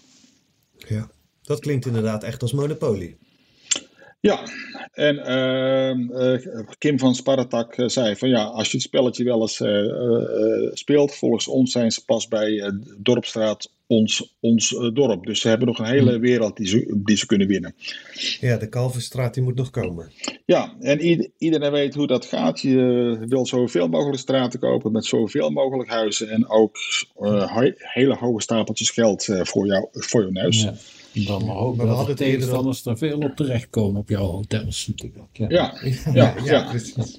Ja, 0.89 1.11
dat 1.43 1.61
klinkt 1.61 1.87
inderdaad 1.87 2.25
echt 2.25 2.43
als 2.43 2.53
monopolie. 2.53 3.17
Ja, 4.27 4.41
en 4.93 5.17
uh, 5.17 6.39
Kim 6.79 6.99
van 6.99 7.15
Spartak 7.15 7.75
zei 7.77 8.17
van 8.17 8.29
ja, 8.29 8.45
als 8.45 8.71
je 8.71 8.77
het 8.77 8.87
spelletje 8.87 9.25
wel 9.25 9.41
eens 9.41 9.61
uh, 9.61 10.71
speelt, 10.73 11.15
volgens 11.15 11.49
ons 11.49 11.73
zijn 11.73 11.91
ze 11.91 12.05
pas 12.05 12.29
bij 12.29 12.73
Dorpstraat 12.99 13.75
ons, 13.87 14.37
ons 14.41 14.69
dorp. 14.93 15.27
Dus 15.27 15.41
ze 15.41 15.49
hebben 15.49 15.67
nog 15.67 15.79
een 15.79 15.85
hele 15.85 16.11
hmm. 16.11 16.21
wereld 16.21 16.57
die 16.57 16.67
ze, 16.67 17.01
die 17.05 17.17
ze 17.17 17.27
kunnen 17.27 17.47
winnen. 17.47 17.75
Ja, 18.41 18.57
de 18.57 18.69
Kalverstraat 18.69 19.35
die 19.35 19.43
moet 19.43 19.55
nog 19.55 19.71
komen. 19.71 20.13
Ja, 20.45 20.77
en 20.81 21.31
iedereen 21.39 21.73
weet 21.73 21.95
hoe 21.95 22.07
dat 22.07 22.25
gaat. 22.25 22.61
Je 22.61 23.25
wil 23.29 23.47
zoveel 23.47 23.89
mogelijk 23.89 24.19
straten 24.19 24.59
kopen 24.61 24.93
met 24.93 25.05
zoveel 25.05 25.51
mogelijk 25.51 25.91
huizen 25.91 26.29
en 26.29 26.49
ook 26.49 26.79
hele 27.77 28.15
hoge 28.15 28.43
stapeltjes 28.43 28.91
geld 28.91 29.25
voor, 29.25 29.67
jou, 29.67 29.87
voor 29.91 30.25
je 30.25 30.33
neus. 30.33 30.63
Ja. 30.63 30.75
Dan 31.25 31.43
hoop 31.43 31.77
maar 31.77 31.87
we 31.87 31.93
hadden 31.93 32.17
tegenstanders 32.17 32.87
er 32.87 32.99
veel 32.99 33.19
op 33.19 33.37
terechtkomen 33.37 34.01
op 34.01 34.09
jouw 34.09 34.27
hotels 34.27 34.87
natuurlijk. 34.87 35.29
Ja, 35.33 35.49
ja, 35.49 35.75
ja, 36.13 36.35
ja, 36.45 36.69
precies. 36.71 37.19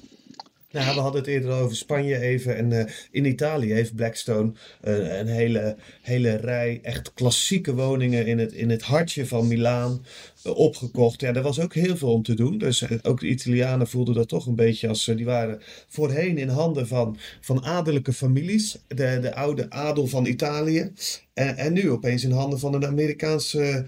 Nou, 0.70 0.94
we 0.94 1.00
hadden 1.00 1.20
het 1.20 1.30
eerder 1.30 1.50
over 1.50 1.76
Spanje 1.76 2.20
even. 2.20 2.56
En 2.56 2.70
uh, 2.70 2.84
in 3.10 3.24
Italië 3.24 3.72
heeft 3.72 3.94
Blackstone 3.94 4.52
uh, 4.84 5.18
een 5.18 5.26
hele, 5.26 5.76
hele 6.02 6.36
rij 6.36 6.80
echt 6.82 7.12
klassieke 7.12 7.74
woningen 7.74 8.26
in 8.26 8.38
het, 8.38 8.52
in 8.52 8.70
het 8.70 8.82
hartje 8.82 9.26
van 9.26 9.46
Milaan 9.46 10.04
uh, 10.46 10.56
opgekocht. 10.56 11.20
Ja, 11.20 11.34
er 11.34 11.42
was 11.42 11.60
ook 11.60 11.74
heel 11.74 11.96
veel 11.96 12.12
om 12.12 12.22
te 12.22 12.34
doen. 12.34 12.58
Dus 12.58 13.02
ook 13.02 13.20
de 13.20 13.26
Italianen 13.26 13.88
voelden 13.88 14.14
dat 14.14 14.28
toch 14.28 14.46
een 14.46 14.54
beetje 14.54 14.88
als... 14.88 15.04
die 15.04 15.24
waren 15.24 15.60
voorheen 15.88 16.38
in 16.38 16.48
handen 16.48 16.88
van, 16.88 17.18
van 17.40 17.64
adellijke 17.64 18.12
families. 18.12 18.78
De, 18.88 19.18
de 19.20 19.34
oude 19.34 19.70
adel 19.70 20.06
van 20.06 20.26
Italië. 20.26 20.92
En, 21.34 21.56
en 21.56 21.72
nu 21.72 21.90
opeens 21.90 22.24
in 22.24 22.30
handen 22.30 22.58
van 22.58 22.74
een 22.74 22.86
Amerikaanse 22.86 23.86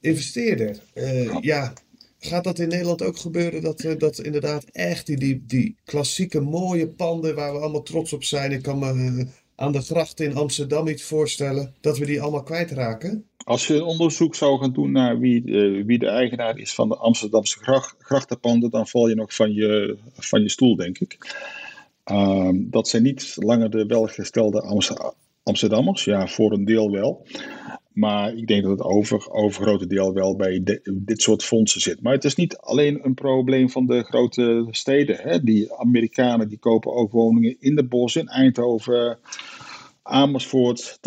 investeerder. 0.00 0.76
ja, 1.40 1.72
Gaat 2.24 2.44
dat 2.44 2.58
in 2.58 2.68
Nederland 2.68 3.02
ook 3.02 3.16
gebeuren? 3.16 3.62
Dat, 3.62 3.82
uh, 3.82 3.98
dat 3.98 4.18
inderdaad 4.18 4.64
echt 4.64 5.06
die, 5.06 5.44
die, 5.46 5.76
klassieke 5.84 6.40
mooie 6.40 6.88
panden 6.88 7.34
waar 7.34 7.52
we 7.52 7.58
allemaal 7.58 7.82
trots 7.82 8.12
op 8.12 8.24
zijn. 8.24 8.52
Ik 8.52 8.62
kan 8.62 8.78
me 8.78 8.92
uh, 8.92 9.26
aan 9.54 9.72
de 9.72 9.80
grachten 9.80 10.26
in 10.26 10.36
Amsterdam 10.36 10.88
iets 10.88 11.02
voorstellen. 11.02 11.74
Dat 11.80 11.98
we 11.98 12.06
die 12.06 12.20
allemaal 12.20 12.42
kwijtraken. 12.42 13.24
Als 13.44 13.66
je 13.66 13.74
een 13.74 13.82
onderzoek 13.82 14.34
zou 14.34 14.60
gaan 14.60 14.72
doen 14.72 14.92
naar 14.92 15.18
wie, 15.18 15.42
uh, 15.44 15.84
wie 15.84 15.98
de 15.98 16.08
eigenaar 16.08 16.58
is 16.58 16.74
van 16.74 16.88
de 16.88 16.96
Amsterdamse 16.96 17.58
gracht, 17.58 17.94
grachtenpanden. 17.98 18.70
Dan 18.70 18.86
val 18.86 19.08
je 19.08 19.14
nog 19.14 19.34
van 19.34 19.52
je, 19.52 19.96
van 20.12 20.42
je 20.42 20.48
stoel, 20.48 20.76
denk 20.76 20.98
ik. 20.98 21.36
Ehm, 22.04 22.56
dat 22.56 22.88
zijn 22.88 23.02
niet 23.02 23.36
langer 23.38 23.70
de 23.70 23.86
welgestelde 23.86 24.86
Amsterdammers. 25.42 26.04
Ja, 26.04 26.26
voor 26.26 26.52
een 26.52 26.64
deel 26.64 26.90
wel. 26.90 27.26
Maar 27.92 28.34
ik 28.34 28.46
denk 28.46 28.62
dat 28.62 28.70
het 28.70 28.80
over, 28.80 29.30
overgrote 29.30 29.86
deel 29.86 30.12
wel 30.12 30.36
bij 30.36 30.62
dit 30.92 31.22
soort 31.22 31.44
fondsen 31.44 31.80
zit. 31.80 32.02
Maar 32.02 32.12
het 32.12 32.24
is 32.24 32.34
niet 32.34 32.56
alleen 32.56 33.04
een 33.04 33.14
probleem 33.14 33.70
van 33.70 33.86
de 33.86 34.02
grote 34.02 34.66
steden. 34.70 35.16
Hè. 35.20 35.42
Die 35.42 35.72
Amerikanen 35.74 36.48
die 36.48 36.58
kopen 36.58 36.94
ook 36.94 37.12
woningen 37.12 37.56
in 37.60 37.74
de 37.74 37.84
bos, 37.84 38.16
in 38.16 38.28
Eindhoven, 38.28 39.18
Amersfoort, 40.02 40.98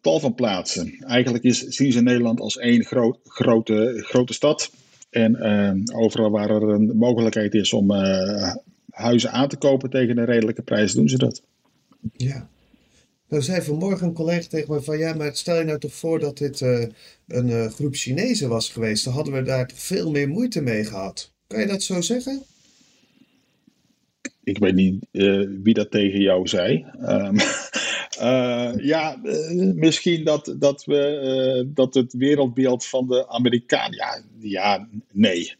tal, 0.00 0.20
van 0.20 0.34
plaatsen. 0.34 0.94
Eigenlijk 0.98 1.44
is, 1.44 1.58
zien 1.58 1.92
ze 1.92 2.02
Nederland 2.02 2.40
als 2.40 2.58
één 2.58 2.84
groot, 2.84 3.18
grote, 3.24 4.02
grote 4.06 4.32
stad. 4.32 4.70
En 5.10 5.36
uh, 5.36 6.00
overal 6.00 6.30
waar 6.30 6.50
er 6.50 6.62
een 6.62 6.96
mogelijkheid 6.96 7.54
is 7.54 7.72
om 7.72 7.90
uh, 7.90 8.54
huizen 8.90 9.30
aan 9.30 9.48
te 9.48 9.56
kopen 9.56 9.90
tegen 9.90 10.18
een 10.18 10.24
redelijke 10.24 10.62
prijs, 10.62 10.92
doen 10.92 11.08
ze 11.08 11.18
dat. 11.18 11.42
Ja. 12.16 12.48
Nou 13.30 13.42
zei 13.42 13.62
vanmorgen 13.62 14.06
een 14.06 14.12
collega 14.12 14.48
tegen 14.48 14.74
me 14.74 14.82
van 14.82 14.98
ja, 14.98 15.14
maar 15.14 15.36
stel 15.36 15.58
je 15.58 15.64
nou 15.64 15.78
toch 15.78 15.92
voor 15.92 16.18
dat 16.18 16.38
dit 16.38 16.60
uh, 16.60 16.86
een 17.26 17.48
uh, 17.48 17.66
groep 17.66 17.94
Chinezen 17.94 18.48
was 18.48 18.68
geweest. 18.68 19.04
Dan 19.04 19.12
hadden 19.12 19.34
we 19.34 19.42
daar 19.42 19.66
toch 19.66 19.78
veel 19.78 20.10
meer 20.10 20.28
moeite 20.28 20.60
mee 20.60 20.84
gehad. 20.84 21.32
Kan 21.46 21.60
je 21.60 21.66
dat 21.66 21.82
zo 21.82 22.00
zeggen? 22.00 22.42
Ik 24.44 24.58
weet 24.58 24.74
niet 24.74 25.06
uh, 25.12 25.48
wie 25.62 25.74
dat 25.74 25.90
tegen 25.90 26.20
jou 26.20 26.48
zei. 26.48 26.86
Um, 27.02 27.36
ja, 28.92 29.20
misschien 29.74 30.24
dat, 30.24 30.54
dat, 30.58 30.84
we, 30.84 31.70
dat 31.74 31.94
het 31.94 32.12
wereldbeeld 32.12 32.86
van 32.86 33.06
de 33.06 33.28
Amerikanen. 33.28 33.96
Ja, 33.96 34.24
ja 34.38 34.88
nee. 35.12 35.54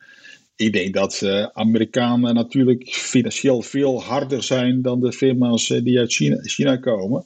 Ik 0.56 0.72
denk 0.72 0.94
dat 0.94 1.22
Amerikanen 1.52 2.35
natuurlijk 2.35 2.88
financieel 2.88 3.62
veel 3.62 4.02
harder 4.02 4.42
zijn 4.42 4.83
dan 4.83 5.00
de 5.00 5.12
firma's 5.12 5.66
die 5.66 5.98
uit 5.98 6.12
China 6.42 6.76
komen. 6.76 7.24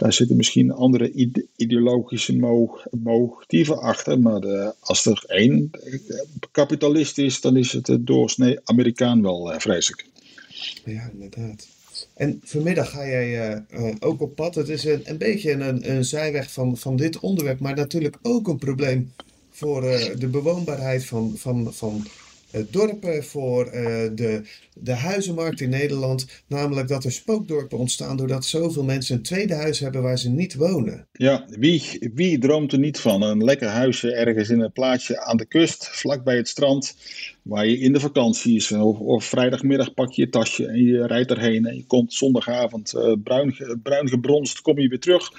Daar 0.00 0.12
zitten 0.12 0.36
misschien 0.36 0.72
andere 0.72 1.36
ideologische 1.56 2.36
motieven 2.90 3.78
achter. 3.78 4.20
Maar 4.20 4.40
de, 4.40 4.74
als 4.80 5.06
er 5.06 5.24
één 5.26 5.70
kapitalist 6.50 7.18
is, 7.18 7.40
dan 7.40 7.56
is 7.56 7.72
het 7.72 7.86
de 7.86 8.04
doorsnee 8.04 8.58
Amerikaan 8.64 9.22
wel, 9.22 9.52
uh, 9.52 9.58
vrees 9.58 9.90
ik. 9.90 10.06
Ja, 10.84 11.10
inderdaad. 11.12 11.66
En 12.14 12.40
vanmiddag 12.44 12.90
ga 12.90 13.06
jij 13.06 13.62
ook 13.98 14.20
op 14.20 14.34
pad. 14.34 14.54
Het 14.54 14.68
is 14.68 14.84
een, 14.84 15.00
een 15.04 15.18
beetje 15.18 15.52
een, 15.52 15.90
een 15.90 16.04
zijweg 16.04 16.52
van, 16.52 16.76
van 16.76 16.96
dit 16.96 17.18
onderwerp, 17.18 17.60
maar 17.60 17.74
natuurlijk 17.76 18.18
ook 18.22 18.48
een 18.48 18.58
probleem 18.58 19.12
voor 19.50 19.80
de 20.18 20.28
bewoonbaarheid 20.30 21.04
van, 21.04 21.32
van, 21.36 21.72
van 21.72 22.06
dorpen, 22.70 23.24
voor 23.24 23.64
de 24.14 24.42
de 24.82 24.92
huizenmarkt 24.92 25.60
in 25.60 25.68
Nederland. 25.68 26.26
Namelijk 26.46 26.88
dat 26.88 27.04
er 27.04 27.12
spookdorpen 27.12 27.78
ontstaan 27.78 28.16
doordat 28.16 28.44
zoveel 28.44 28.84
mensen 28.84 29.16
een 29.16 29.22
tweede 29.22 29.54
huis 29.54 29.78
hebben 29.78 30.02
waar 30.02 30.18
ze 30.18 30.30
niet 30.30 30.54
wonen. 30.54 31.06
Ja, 31.12 31.46
wie, 31.48 32.10
wie 32.14 32.38
droomt 32.38 32.72
er 32.72 32.78
niet 32.78 32.98
van 32.98 33.22
een 33.22 33.44
lekker 33.44 33.68
huisje 33.68 34.12
ergens 34.12 34.48
in 34.48 34.60
een 34.60 34.72
plaatsje 34.72 35.20
aan 35.20 35.36
de 35.36 35.46
kust, 35.46 35.88
vlakbij 35.88 36.36
het 36.36 36.48
strand, 36.48 36.96
waar 37.42 37.66
je 37.66 37.78
in 37.78 37.92
de 37.92 38.00
vakantie 38.00 38.56
is. 38.56 38.72
Of, 38.72 38.98
of 38.98 39.24
vrijdagmiddag 39.24 39.94
pak 39.94 40.12
je 40.12 40.22
je 40.22 40.28
tasje 40.28 40.66
en 40.66 40.84
je 40.84 41.06
rijdt 41.06 41.30
erheen 41.30 41.66
en 41.66 41.76
je 41.76 41.86
komt 41.86 42.12
zondagavond 42.12 42.94
uh, 42.94 43.12
bruin, 43.24 43.78
bruin 43.82 44.08
gebronst, 44.08 44.60
kom 44.60 44.78
je 44.78 44.88
weer 44.88 45.00
terug. 45.00 45.32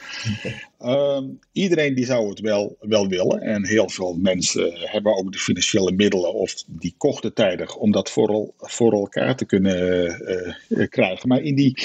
Uh, 0.82 1.22
iedereen 1.52 1.96
die 1.96 2.06
zou 2.06 2.30
het 2.30 2.40
wel, 2.40 2.78
wel 2.80 3.08
willen 3.08 3.42
en 3.42 3.66
heel 3.66 3.90
veel 3.90 4.14
mensen 4.14 4.72
hebben 4.76 5.16
ook 5.16 5.32
de 5.32 5.38
financiële 5.38 5.92
middelen 5.92 6.34
of 6.34 6.64
die 6.68 6.94
kochten 6.98 7.34
tijdig 7.34 7.76
om 7.76 7.92
dat 7.92 8.12
voor, 8.12 8.52
voor 8.58 8.94
elkaar 8.94 9.36
te 9.36 9.46
kunnen 9.46 10.08
eh, 10.26 10.54
eh, 10.70 10.90
krijgen. 10.90 11.28
Maar 11.28 11.42
in 11.42 11.56
die 11.56 11.78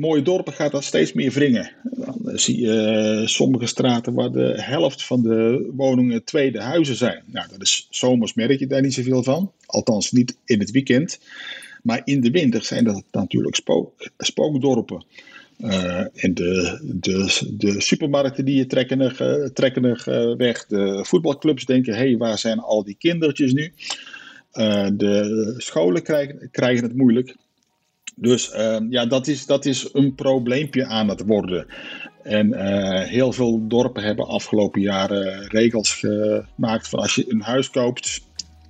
mooie 0.00 0.22
dorpen 0.22 0.52
gaat 0.52 0.72
dat 0.72 0.84
steeds 0.84 1.12
meer 1.12 1.32
wringen. 1.32 1.70
Dan 1.82 2.38
zie 2.38 2.60
je 2.60 2.72
eh, 2.72 3.26
sommige 3.26 3.66
straten 3.66 4.14
waar 4.14 4.32
de 4.32 4.54
helft 4.56 5.04
van 5.04 5.22
de 5.22 5.70
woningen 5.76 6.24
tweede 6.24 6.60
huizen 6.60 6.96
zijn. 6.96 7.22
Nou, 7.26 7.48
dat 7.50 7.62
is 7.62 7.86
zomers 7.90 8.34
merk 8.34 8.58
je 8.58 8.66
daar 8.66 8.82
niet 8.82 8.94
zoveel 8.94 9.22
van. 9.22 9.52
Althans 9.66 10.12
niet 10.12 10.36
in 10.44 10.58
het 10.58 10.70
weekend. 10.70 11.18
Maar 11.82 12.00
in 12.04 12.20
de 12.20 12.30
winter 12.30 12.64
zijn 12.64 12.84
dat 12.84 13.02
natuurlijk 13.12 13.54
spook, 13.54 14.10
spookdorpen. 14.18 15.04
Uh, 15.58 16.00
en 16.14 16.34
de, 16.34 16.78
de, 16.94 17.48
de 17.56 17.80
supermarkten 17.80 18.44
die 18.44 18.56
je 18.56 18.66
trekken 19.52 20.36
weg. 20.36 20.66
De 20.66 21.04
voetbalclubs 21.04 21.64
denken: 21.64 21.94
hé, 21.94 21.98
hey, 21.98 22.16
waar 22.16 22.38
zijn 22.38 22.58
al 22.58 22.84
die 22.84 22.96
kindertjes 22.98 23.52
nu? 23.52 23.72
De 24.92 25.54
scholen 25.56 26.02
krijgen, 26.02 26.48
krijgen 26.50 26.84
het 26.84 26.96
moeilijk. 26.96 27.36
Dus 28.20 28.52
uh, 28.54 28.76
ja, 28.88 29.06
dat 29.06 29.26
is, 29.26 29.46
dat 29.46 29.64
is 29.64 29.88
een 29.92 30.14
probleempje 30.14 30.86
aan 30.86 31.08
het 31.08 31.24
worden. 31.26 31.66
En 32.22 32.48
uh, 32.48 33.00
heel 33.00 33.32
veel 33.32 33.68
dorpen 33.68 34.02
hebben 34.02 34.26
afgelopen 34.26 34.80
jaren 34.80 35.48
regels 35.48 35.94
gemaakt 35.94 36.88
van 36.88 36.98
als 36.98 37.14
je 37.14 37.24
een 37.28 37.42
huis 37.42 37.70
koopt 37.70 38.20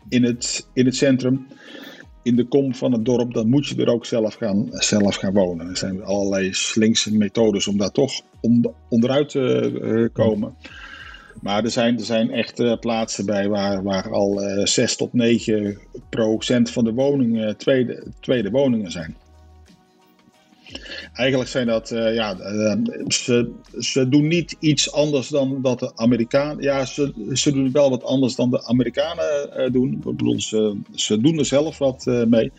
in 0.08 0.24
het, 0.24 0.68
in 0.72 0.84
het 0.84 0.96
centrum, 0.96 1.46
in 2.22 2.36
de 2.36 2.44
kom 2.44 2.74
van 2.74 2.92
het 2.92 3.04
dorp, 3.04 3.34
dan 3.34 3.48
moet 3.48 3.66
je 3.66 3.82
er 3.82 3.92
ook 3.92 4.06
zelf 4.06 4.34
gaan, 4.34 4.66
zelf 4.70 5.16
gaan 5.16 5.32
wonen. 5.32 5.68
Er 5.68 5.76
zijn 5.76 6.04
allerlei 6.04 6.52
slinkse 6.52 7.16
methodes 7.16 7.68
om 7.68 7.78
daar 7.78 7.92
toch 7.92 8.20
onderuit 8.88 9.28
te 9.28 10.10
komen. 10.12 10.54
Maar 11.42 11.64
er 11.64 11.70
zijn, 11.70 11.98
er 11.98 12.04
zijn 12.04 12.30
echt 12.30 12.60
uh, 12.60 12.78
plaatsen 12.78 13.26
bij 13.26 13.48
waar, 13.48 13.82
waar 13.82 14.10
al 14.10 14.42
uh, 14.42 14.64
6 14.64 14.96
tot 14.96 15.12
9 15.12 15.78
procent 16.10 16.70
van 16.70 16.84
de 16.84 16.92
woningen 16.92 17.56
tweede, 17.56 18.06
tweede 18.20 18.50
woningen 18.50 18.90
zijn. 18.90 19.16
Eigenlijk 21.12 21.50
zijn 21.50 21.66
dat, 21.66 21.90
uh, 21.90 22.14
ja, 22.14 22.36
uh, 22.38 22.74
ze, 23.08 23.50
ze 23.78 24.08
doen 24.08 24.28
niet 24.28 24.56
iets 24.58 24.92
anders 24.92 25.28
dan 25.28 25.58
dat 25.62 25.78
de 25.78 25.92
Amerikanen. 25.94 26.62
Ja, 26.62 26.84
ze, 26.84 27.12
ze 27.32 27.52
doen 27.52 27.72
wel 27.72 27.90
wat 27.90 28.04
anders 28.04 28.34
dan 28.34 28.50
de 28.50 28.64
Amerikanen 28.64 29.50
uh, 29.56 29.72
doen. 29.72 29.92
Ik 29.92 30.00
bedoel, 30.00 30.40
ze, 30.40 31.20
doen 31.20 31.38
er 31.38 31.44
zelf 31.44 31.78
wat 31.78 32.04
mee. 32.28 32.52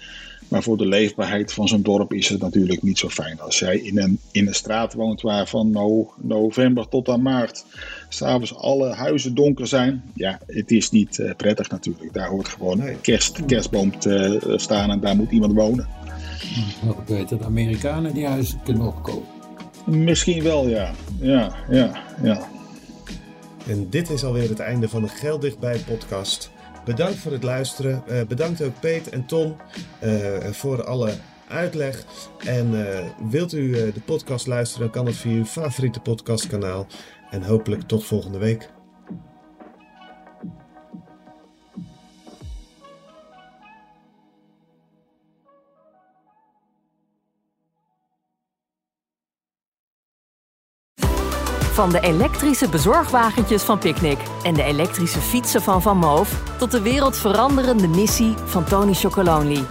Maar 0.48 0.64
voor 0.64 0.78
de 0.78 0.88
leefbaarheid 0.88 1.54
van 1.54 1.68
zo'n 1.68 1.82
dorp 1.82 2.14
is 2.14 2.30
het 2.30 2.42
natuurlijk 2.42 2.82
niet 2.82 3.00
zo 3.00 3.10
fijn. 3.10 3.40
Als 3.40 3.60
jij 3.60 3.78
in 3.78 3.98
een, 4.00 4.20
in 4.32 4.48
een 4.48 4.56
straat 4.56 4.94
woont 4.94 5.22
waar 5.22 5.48
van 5.48 5.70
no, 5.70 6.14
november 6.22 6.88
tot 6.88 7.10
aan 7.10 7.22
maart 7.22 7.66
s'avonds 8.10 8.56
alle 8.56 8.94
huizen 8.94 9.36
donker 9.36 9.68
zijn. 9.68 10.04
Ja, 10.14 10.40
het 10.46 10.72
is 10.72 10.90
niet 10.90 11.34
prettig 11.38 11.70
natuurlijk. 11.70 12.14
Daar 12.14 12.28
hoort 12.28 12.48
gewoon 12.48 12.82
een 12.82 13.02
kerst, 13.02 13.46
kerstboom 13.46 14.00
te 14.00 14.56
staan 14.56 14.90
en 14.90 15.00
daar 15.00 15.16
moet 15.16 15.32
iemand 15.32 15.54
wonen. 15.54 16.01
Nog 16.82 17.06
beter 17.06 17.38
de 17.38 17.46
Amerikanen 17.46 18.14
die 18.14 18.28
huizen 18.28 18.60
kunnen 18.64 18.88
opkopen. 18.88 19.28
Misschien 19.86 20.44
wel, 20.44 20.68
ja. 20.68 20.92
Ja, 21.20 21.56
ja, 21.70 22.04
ja. 22.24 22.48
En 23.68 23.90
dit 23.90 24.10
is 24.10 24.24
alweer 24.24 24.50
het 24.50 24.60
einde 24.60 24.90
van 24.90 25.02
de 25.02 25.08
Geld 25.08 25.42
Dichtbij 25.42 25.78
podcast. 25.78 26.52
Bedankt 26.86 27.18
voor 27.18 27.32
het 27.32 27.44
luisteren. 27.44 28.04
Uh, 28.10 28.22
bedankt 28.28 28.64
ook 28.64 28.80
Peet 28.80 29.10
en 29.10 29.26
Ton 29.26 29.56
uh, 30.04 30.38
voor 30.52 30.84
alle 30.84 31.14
uitleg. 31.48 32.06
En 32.46 32.74
uh, 32.74 33.00
wilt 33.30 33.54
u 33.54 33.72
de 33.72 34.02
podcast 34.06 34.48
luisteren, 34.48 34.92
dan 34.92 34.96
kan 34.96 35.06
het 35.06 35.16
via 35.16 35.32
uw 35.32 35.46
favoriete 35.46 36.00
podcastkanaal. 36.00 36.88
En 37.30 37.44
hopelijk 37.44 37.82
tot 37.82 38.06
volgende 38.06 38.38
week. 38.38 38.70
Van 51.72 51.90
de 51.90 52.00
elektrische 52.00 52.70
bezorgwagentjes 52.70 53.64
van 53.64 53.80
Picnic 53.80 54.18
en 54.44 54.54
de 54.54 54.64
elektrische 54.64 55.20
fietsen 55.20 55.62
van 55.62 55.82
Van 55.82 55.98
Moof 55.98 56.42
tot 56.58 56.72
de 56.72 56.82
wereldveranderende 56.82 57.88
missie 57.88 58.34
van 58.46 58.64
Tony 58.64 58.94
Chocolonely. 58.94 59.64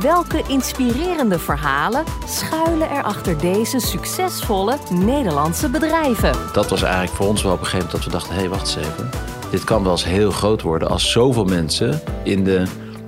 Welke 0.00 0.42
inspirerende 0.48 1.38
verhalen 1.38 2.04
schuilen 2.26 2.90
er 2.90 3.02
achter 3.02 3.38
deze 3.38 3.78
succesvolle 3.78 4.76
Nederlandse 4.90 5.68
bedrijven? 5.68 6.32
Dat 6.52 6.70
was 6.70 6.82
eigenlijk 6.82 7.14
voor 7.14 7.26
ons 7.26 7.42
wel 7.42 7.52
op 7.52 7.58
een 7.58 7.66
gegeven 7.66 7.86
moment 7.86 8.04
dat 8.04 8.12
we 8.12 8.18
dachten: 8.18 8.34
hé, 8.34 8.40
hey, 8.40 8.48
wacht 8.48 8.76
eens 8.76 8.86
even. 8.86 9.10
Dit 9.50 9.64
kan 9.64 9.82
wel 9.82 9.92
eens 9.92 10.04
heel 10.04 10.30
groot 10.30 10.62
worden 10.62 10.88
als 10.88 11.10
zoveel 11.10 11.44
mensen 11.44 12.00
in 12.24 12.44
de 12.44 12.66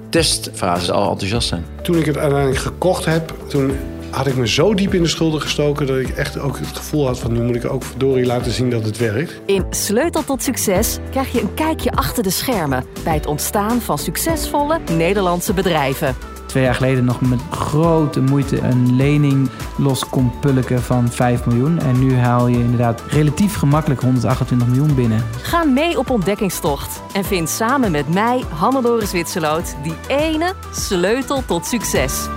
testfase 0.09 0.93
al 0.93 1.11
enthousiast 1.11 1.49
zijn. 1.49 1.67
Toen 1.83 1.97
ik 1.97 2.07
het 2.07 2.17
uiteindelijk 2.17 2.61
gekocht 2.61 3.05
heb, 3.05 3.35
toen 3.49 3.79
had 4.11 4.27
ik 4.27 4.37
me 4.37 4.49
zo 4.49 4.75
diep 4.75 4.95
in 4.95 5.03
de 5.03 5.09
schulden 5.09 5.41
gestoken 5.41 5.87
dat 5.87 5.99
ik 5.99 6.09
echt 6.09 6.39
ook 6.39 6.59
het 6.59 6.77
gevoel 6.77 7.07
had 7.07 7.19
van 7.19 7.33
nu 7.33 7.43
moet 7.43 7.57
ik 7.57 7.73
ook 7.73 7.85
verdorie 7.85 8.27
laten 8.27 8.53
zien 8.53 8.71
dat 8.71 8.85
het 8.85 8.99
werkt. 8.99 9.41
In 9.47 9.65
Sleutel 9.71 10.25
tot 10.25 10.43
Succes 10.43 10.99
krijg 11.11 11.33
je 11.33 11.41
een 11.41 11.55
kijkje 11.55 11.93
achter 11.93 12.23
de 12.23 12.31
schermen 12.31 12.85
bij 13.05 13.15
het 13.15 13.27
ontstaan 13.27 13.81
van 13.81 13.99
succesvolle 13.99 14.79
Nederlandse 14.97 15.53
bedrijven. 15.53 16.15
Twee 16.47 16.63
jaar 16.63 16.75
geleden 16.75 17.05
nog 17.05 17.21
met 17.21 17.41
grote 17.51 18.21
moeite 18.21 18.61
een 18.61 18.97
lening 18.97 19.49
los 19.79 20.09
kon 20.09 20.33
pulken 20.41 20.83
van 20.83 21.11
5 21.11 21.47
miljoen. 21.47 21.79
En 21.79 21.99
nu 21.99 22.17
haal 22.17 22.47
je 22.47 22.59
inderdaad 22.59 23.03
relatief 23.09 23.55
gemakkelijk 23.55 24.01
128 24.01 24.69
miljoen 24.69 24.95
binnen. 24.95 25.25
Ga 25.43 25.65
mee 25.65 25.99
op 25.99 26.11
ontdekkingstocht 26.11 27.03
en 27.13 27.25
vind 27.25 27.49
samen 27.49 27.91
met 27.91 28.09
mij, 28.15 28.45
Hannelore 28.49 29.07
Zwitserloot, 29.07 29.77
die 29.83 29.95
ene 30.09 30.53
sleutel 30.73 31.43
tot 31.47 31.67
succes. 31.67 32.29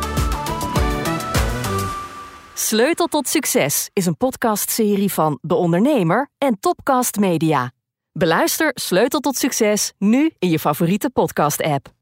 Sleutel 2.74 3.08
tot 3.08 3.28
Succes 3.28 3.90
is 3.94 4.06
een 4.06 4.18
podcastserie 4.18 5.12
van 5.12 5.38
De 5.42 5.56
Ondernemer 5.56 6.30
en 6.38 6.60
Topcast 6.60 7.16
Media. 7.20 7.72
Beluister 8.12 8.72
Sleutel 8.74 9.20
tot 9.20 9.36
Succes 9.36 9.94
nu 9.98 10.32
in 10.40 10.50
je 10.50 10.60
favoriete 10.60 11.10
podcast-app. 11.10 11.94